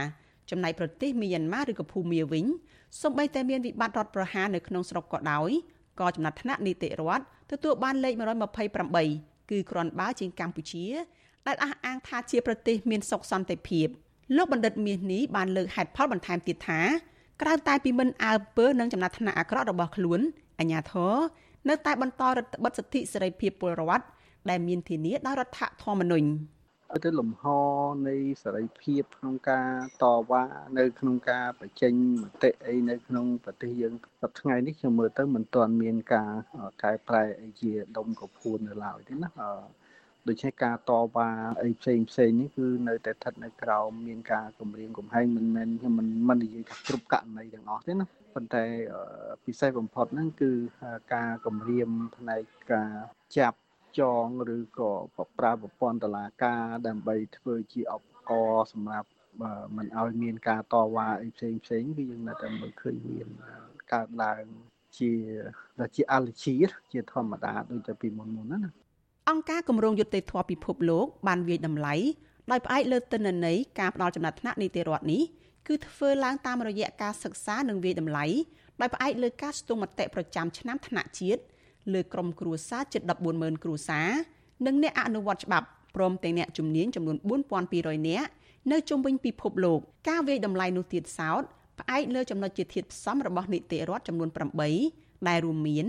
[0.50, 2.46] ចំណែកប្រទេសមីយ៉ាន់ម៉ាឬក៏ភូមាវិញ
[3.02, 5.52] សូម្បីតែមានវិបត្តិរដ្ឋប្រហារនៅក្នុងស្រុកក៏ដោយ
[6.00, 8.14] ក៏ចំណាត់ថ្នាក់នីតិរដ្ឋទទួលបានលេខ
[8.82, 10.86] 128គឺគ្រាន់បើជាងកម្ពុជា
[11.48, 13.88] ដែលអះអាងថាជាប្រទេសមានសុខសន្តិភាព
[14.36, 16.82] លោកបណ្ឌិតមាសនេះបានលើកហេតុផលបន្ថែមទៀតថា
[17.42, 20.20] ក្រៅតែពីមិនអើពើនឹងចំណាត់ថ្នាក់អាក្រក់របស់ខ្លួន
[20.60, 21.14] អាញាធរ
[21.70, 24.06] នៅតែបន្តរដ្ឋបិទសិទ្ធិសេរីភាពពលរដ្ឋ
[24.50, 26.30] ដែលមានធានាដោយរដ្ឋធម្មនុញ្ញ
[27.06, 27.44] ទៅលំហ
[28.08, 29.70] នៃសេរីភាពក្នុងការ
[30.04, 30.44] តវ៉ា
[30.78, 36.32] នៅក្នុងការបញ្ចេញមតិអីនៅក្នុងប្រទេសយើងសប្តាហ៍ថ្ងៃនេះខ្ញុំមើលទៅមិនទាន់មានការ
[36.84, 39.30] កែប្រែអីជាដុំកភួននៅឡើយទេណា
[40.30, 41.30] ដូច្នេះការតវ៉ា
[41.62, 48.06] អីផ្សេងផ្សេងនេះគឺនៅតែស្ថិតនៅក្រោមមានការគម្រាមកំហែងមិនមែនខ្ញុំមិនមិននិយាយថាគ្រប់ករណីទាំងអស់ទេណា
[48.36, 48.66] ប៉ុន្តែ
[49.46, 50.52] ពិសេសបំផុតហ្នឹងគឺ
[51.14, 52.44] ការគម្រាមផ្នែក
[52.74, 52.94] ការ
[53.38, 53.60] ចាប់
[54.00, 54.92] ចងឬក៏
[55.40, 59.10] ប្រើប្រព័ន្ធតឡាការដើម្បីធ្វើជាឧបករណ៍សម្រាប់
[59.76, 63.28] មិនឲ្យមានការតវ៉ាអីផ្សេងផ្សេងគឺយើងនៅតែមើលឃើញមាន
[63.94, 64.44] កើតឡើង
[64.98, 65.12] ជា
[65.96, 66.56] ជាអលជា
[66.92, 68.83] ជាធម្មតាដូចតែពីមុនមុនណា
[69.30, 71.96] អង្គការគម្រោងយុត្តិធម៌ពិភពលោកបានវាយតម្លៃ
[72.52, 75.22] ដោយផ្អែកលើទិន្នន័យការផ្ដល់ចំណាត់ថ្នាក់នីតិរដ្ឋនេះ
[75.68, 78.26] គឺធ្វើឡើងតាមរយៈការសិក្សានិងវាយតម្លៃ
[78.82, 81.42] ដោយផ្អែកលើការស្ទង់មតិប្រចាំឆ្នាំថ្នាក់ជាតិ
[81.94, 83.02] លើក្រុមគ្រួសារជិត
[83.34, 84.10] 140,000គ្រួសារ
[84.66, 87.18] និងអ្នកអនុវត្តច្បាប់ព្រមទាំងអ្នកជំនាញចំនួន
[87.64, 88.30] 4200នាក់
[88.72, 91.44] នៅជុំវិញពិភពលោកការវាយតម្លៃនោះទៀតសោត
[91.80, 94.30] ផ្អែកលើចំណុចជាធាតុផ្សំរបស់នីតិរដ្ឋចំនួន
[94.78, 95.86] 8ដែលរួមមាន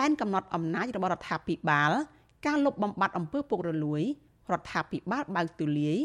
[0.00, 1.92] ដែនកំណត់អំណាចរបស់រដ្ឋាភិបាល
[2.46, 4.02] ការលុបបំបាត់អំពើពុករលួយ
[4.52, 5.98] រដ្ឋាភិបាលបើកទូលាយ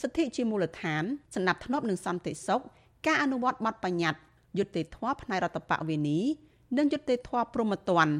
[0.00, 1.02] សិទ្ធិជាមូលដ្ឋាន
[1.34, 2.62] សណ្ដាប់ធ្នាប់និងសន្តិសុខ
[3.06, 4.20] ការអនុវត្តបទបញ្ញត្តិ
[4.58, 6.18] យុត្តិធម៌ផ្នែករដ្ឋបវេនី
[6.78, 8.12] និងយុត្តិធម៌ព្រហ្មទណ្ឌ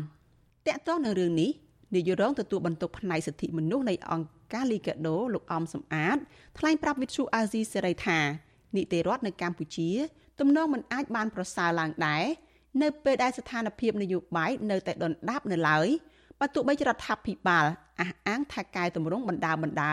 [0.66, 1.50] តកតងនឹងរឿងនេះ
[1.94, 6.16] នាយករងទទួលបន្ទុកផ្នែកសិទ្ធិមនុស្សនៃអង្គការលីកាដូលោកអំសំអាត
[6.58, 8.18] ថ្លែងប្រាប់វិទ្យុអាស៊ីសេរីថា
[8.76, 9.90] នីតិរដ្ឋនៅកម្ពុជា
[10.40, 12.24] ទំនងមិនអាចបានប្រសើរឡើងដែរ
[12.82, 15.88] នៅពេលដែលស្ថានភាពនយោបាយនៅតែដុនដាបនៅឡើយ
[16.40, 17.66] បើទោះបីរដ្ឋាភិបាល
[18.00, 19.92] អះអាងថាកែតម្រង់បណ្ដាបណ្ដា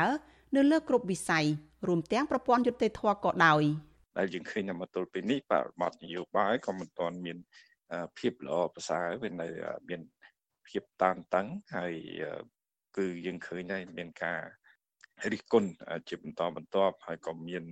[0.56, 1.46] នៅលើគ្រប់វិស័យ
[1.88, 3.64] រួមទាំងប្រព័ន្ធយុត្តិធម៌ក៏ដោយ
[4.18, 7.38] ដែលយើងឃើញថាមកទល់ពេលនេះបរិបទនយោបាយក៏មិនទាន់មាន
[8.18, 9.48] ភាពល្អប្រសើរវានៅ
[9.90, 10.02] មាន
[10.68, 11.94] ភាពតានតឹងហើយ
[12.98, 14.42] គឺយើងឃើញដែរមានការ
[15.32, 15.70] រិះគន់
[16.10, 17.64] ជាបន្តបន្ទាប់ហើយក៏មាន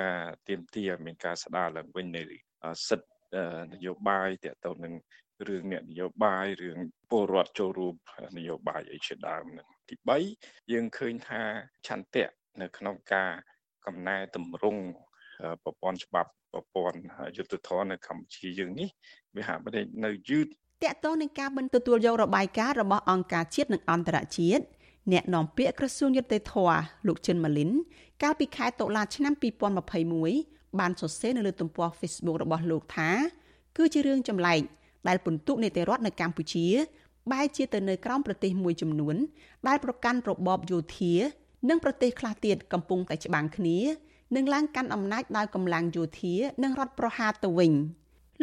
[0.00, 2.22] ការទៀមទាមានការស្ដារឡើងវិញនៃ
[2.88, 3.10] សិទ្ធិ
[3.72, 4.94] នយោបាយតទៅនឹង
[5.48, 6.78] រឿងអ្នកនយោបាយរឿង
[7.10, 7.94] ពលរដ្ឋចូលរួម
[8.38, 9.94] នយោបាយអីជាដើមនឹងទី
[10.34, 11.42] 3យើងឃើញថា
[11.86, 12.28] ឆន្ទៈ
[12.60, 13.32] នៅក្នុងការ
[13.86, 14.82] កំណែតម្រង់
[15.64, 16.98] ប្រព័ន្ធច្បាប់ប្រព័ន្ធ
[17.36, 18.88] យុទ្ធធននៅកម្ពុជាយើងនេះ
[19.36, 19.70] វាហាក់បី
[20.04, 20.46] នៅយឺត
[20.84, 24.64] តកតងនឹងការមិនទទួលយករបាយការណ៍របស់អង្គការជាតិនិងអន្តរជាតិ
[25.12, 26.54] អ្នកនាំពាក្យក្រសួងយុតិធធ
[27.06, 27.70] លោកចិនម៉ាលីន
[28.22, 29.32] កាលពីខែតុលាឆ្នាំ
[30.06, 33.10] 2021បានសរសេរនៅលើទំព័រ Facebook របស់លោកថា
[33.76, 34.60] គឺជារឿងចម្លែក
[35.08, 36.66] ដែលពន្ទុនីតិរដ្ឋនៅកម្ពុជា
[37.32, 39.16] បែរជាទៅនៅក្រោមប្រទេសមួយចំនួន
[39.68, 41.14] ដែលប្រកាន់របបយោធា
[41.68, 43.78] និងប្រទេសខ្លះទៀតកំពុងតែច្បាំងគ្នា
[44.36, 47.72] នឹងឡើងកាន់អំណាចដោយកម្លាំងយោធា និងរដ្ឋប្រហារទៅវិញ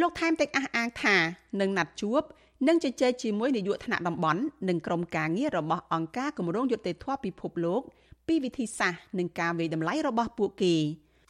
[0.01, 1.15] លោកថែមទាំងអះអាងថា
[1.61, 2.21] នឹងណាត់ជួប
[2.67, 7.81] និងជជែកជាមួយនាយកថ្នាក់តំបន់និងក្រុមការងាររបស់អង្គការគម្រោងយុត្តិធម៌ពិភពលោក
[8.27, 10.75] ពីវិធីសាស្ត្រនិងការវិយតម្លៃរបស់ពួកគេ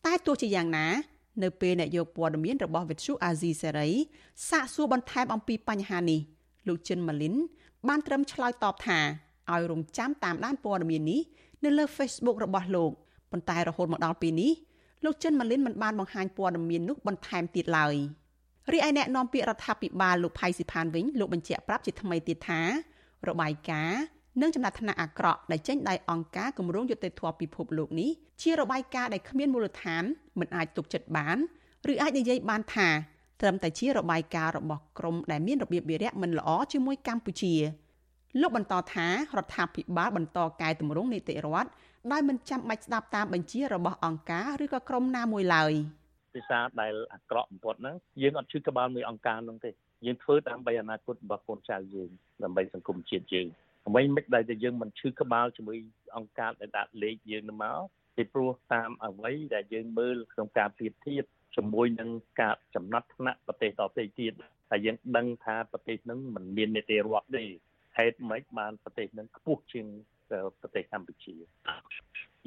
[0.06, 0.88] តែទោះជាយ៉ាងណា
[1.42, 3.90] នៅពេលអ្នកយកព័ត៌មានរបស់វិទ្យុអាស៊ីសេរី
[4.50, 6.20] សាកសួរបន្ថែមអំពីបញ្ហានេះ
[6.68, 7.36] លោកចិនម៉ាលីន
[7.88, 9.00] បានត្រឹមឆ្លើយតបថា
[9.52, 11.22] ឲ្យរងចាំតាមដានព័ត៌មាននេះ
[11.64, 12.92] នៅលើ Facebook របស់លោក
[13.32, 14.52] ប៉ុន្តែរហូតមកដល់ពេលនេះ
[15.04, 17.96] លោកចិនម៉ាលីនមិនបានបង្ហាញព័ត៌មាននោះបន្ថែមទៀតឡើយ
[18.72, 22.62] រីឯអ្នកនាំពាក្យរដ្ឋាភិបាលលោកផៃស៊ីផានវិញលោកបញ្ជាក់ប្រាប់ជាថ្មីទៀតថា
[23.28, 24.02] របាយការណ៍
[24.42, 28.10] និងចំណាត់ថ្នាក់អាក្រក់ដែលចេញដោយអង្គការគម្រោងយុត្តិធម៌ពិភពលោកនេះ
[28.42, 30.04] ជារបាយការណ៍ដែលគ្មានមូលដ្ឋាន
[30.40, 31.38] មិនអាចទុកចិត្តបាន
[31.92, 32.90] ឬអាចនិយាយបានថា
[33.42, 37.54] ត្រឹមតែជារបាយការណ៍របស់ក្រមដែលមានរបៀបវារៈមិនល្អជាមួយកម្ពុជា
[38.42, 39.08] លោកបន្តថា
[39.38, 41.70] រដ្ឋាភិបាលបន្តកែតម្រង់នីតិរដ្ឋ
[42.12, 45.74] ដោយមិនចាំបាច់ស្ដាប់តាមបញ្ជារបស់អង្គការឬក៏ក្រមណាមួយឡើយ
[46.36, 49.70] ភាសាដែលអាក្រក់បំផុតហ្នឹងយើងអត់ឈឺក្បាលមួយអង្គការនោះទេ
[50.06, 52.10] យើងធ្វើដើម្បីអនាគតរបស់កូនចៅយើង
[52.44, 53.48] ដើម្បីសង្គមជាតិយើង
[53.88, 55.78] អ្វីមិនដែលតែយើងមិនឈឺក្បាលជាមួយ
[56.16, 57.80] អង្គការដែលដាក់លេខយើងទៅមក
[58.16, 61.24] ពីព្រោះតាមអ្វីដែលយើងមើលក្នុងការប្រៀបធៀប
[61.56, 62.10] ជាមួយនឹង
[62.42, 64.34] ការចំណាត់ថ្នាក់ប្រទេសតទៅទៀត
[64.72, 67.44] ហើយយើងដឹងថាប្រទេសហ្នឹងមិនមាននីតិរដ្ឋទេ
[67.98, 69.86] ហេតុម៉េចបានប្រទេសហ្នឹងខ្ពស់ជាង
[70.62, 71.36] ប្រទេសកម្ពុជា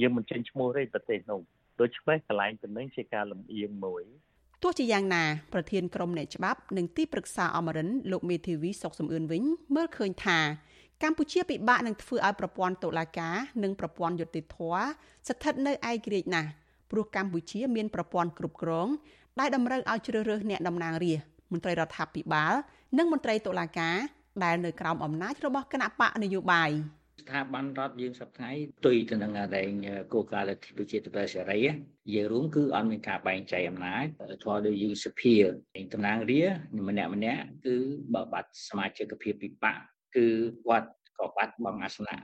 [0.01, 1.41] យើងមិនចេញឈ្មោះទេប្រទេសនោះ
[1.81, 4.05] ដូច្នេះកន្លែងទៅនឹងជាការលំអៀងមួយ
[4.63, 9.43] ទោះជាយ៉ាងណាប្រធានក្រុមអ្នកច្បាប់និងទីប្រឹក្សាអមរិនលោកមេធាវីសុកសំអឿនវិញ
[9.75, 10.39] មើលឃើញថា
[11.03, 14.59] កម្ពុជាពិបាកនឹងធ្វើឲ្យប្រព័ន្ធតុលាការនិងប្រព័ន្ធយុតិធធ
[15.29, 16.51] ស្ថិតនៅឯករាជ្យណាស់
[16.91, 18.89] ព្រោះកម្ពុជាមានប្រព័ន្ធគ្រប់គ្រង
[19.41, 22.55] ដែលតម្រូវឲ្យជ្រើសរើសអ្នកតំណាងរាស្ត្រមន្ត្រីរដ្ឋាភិបាល
[22.99, 23.97] និងមន្ត្រីតុលាការ
[24.45, 26.71] ដែលនៅក្រោមអំណាចរបស់គណៈបកនយោបាយ
[27.23, 29.63] ស្ថាប័នរដ្ឋយើងសប្តាហ៍ទុយទៅនឹងតែ
[30.13, 31.61] គោលការណ៍លទ្ធិប្រជាធិបតេយ្យសេរី
[32.15, 34.05] យើងរួមគឺអត់មានការបែងចែកអំណាច
[34.45, 35.37] ធម៌ដូចយើងសភា
[35.95, 36.43] តំណាងរា
[36.89, 37.77] ម្នាក់ម្នាក់គឺ
[38.15, 39.81] បើបាត់សមាជិកភាពពិបាក
[40.17, 40.27] គឺ
[40.67, 40.89] គាត់
[41.19, 42.17] ក៏បាត់បង់អាសនៈ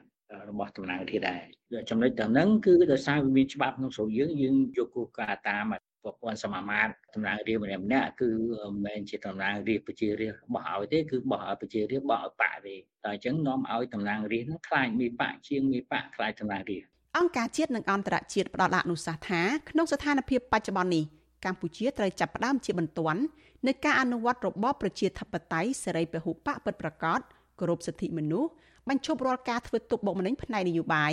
[0.50, 1.42] របស់តំណាងរាដែរ
[1.90, 5.64] ចំណុចទាំងហ្នឹងគឺដោយសារវាមានច្បាប់ក្នុងស្រុកយើងយើងយកគោលការណ៍តាម
[6.04, 8.30] ប្រព័ន្ធសមាមាត្រតំណាងរាស្ត្រម្នាក់ម្នាក់គឺ
[8.72, 21.04] មិនមែនជាតំណាងរាស្ត្រប្រជារាស្ត្របោះឲ្យទេគឺបោះឲ្យប្រជារាស្ត្របោះឲ្យបកទេតែអញ្ចឹងនាំឲ្យតំណាងរាស្ត្រនឹងខ្លាចមានបកជាងមានបកខ្លាចតំណាងរាស្ត្រអង្គការជាតិនិងអន្តរជាតិផ្ដល់អនុសាសន៍ថាក្នុងស្ថានភាពបច្ចុប្បន្ននេះ
[21.44, 23.22] កម្ពុជាត្រូវចាប់ផ្ដើមជាបន្ទាន់
[23.66, 27.20] នៃការអនុវត្តរបបប្រជាធិបតេយ្យសេរីពហុបកពិតប្រាកដ
[27.62, 28.50] គោរពសិទ្ធិមនុស្ស
[28.88, 31.12] បញ្ឈប់រាល់ការធ្វើទុកបុកម្នេញផ្នែកនយោបាយ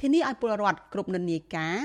[0.00, 1.76] ធានាឲ្យពលរដ្ឋគ្រប់និន្នាការ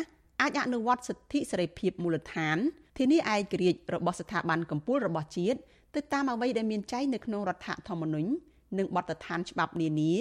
[0.42, 2.58] អាចអនុវត្តសិទ្ធិសេរីភាពមូលដ្ឋាន
[2.98, 5.60] ធានាឯករាជ្យរបស់ស្ថាប័នកម្ពុជារបស់ជាតិ
[5.96, 8.30] ទៅតាមអ្វីដែលមានចែងនៅក្នុងរដ្ឋធម្មនុញ្ញ
[8.78, 10.14] និងបទដ្ឋានច្បាប់នានា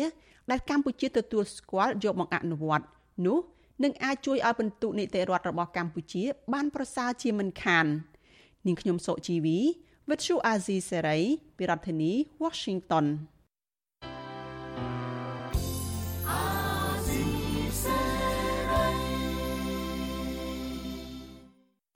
[0.50, 2.86] ដែលកម្ពុជាទទួលស្គាល់យកមកអនុវត្ត
[3.26, 3.38] នោះ
[3.84, 6.22] នឹងអាចជួយឲ្យពិន្ទុនីតិរដ្ឋរបស់កម្ពុជា
[6.52, 7.86] បានប្រសើរជាមិនខាន
[8.66, 9.58] នាងខ្ញុំសុជីវី
[10.10, 11.18] វិទ្យុអាស៊ីសេរី
[11.56, 13.06] ពីរដ្ឋធានី Washington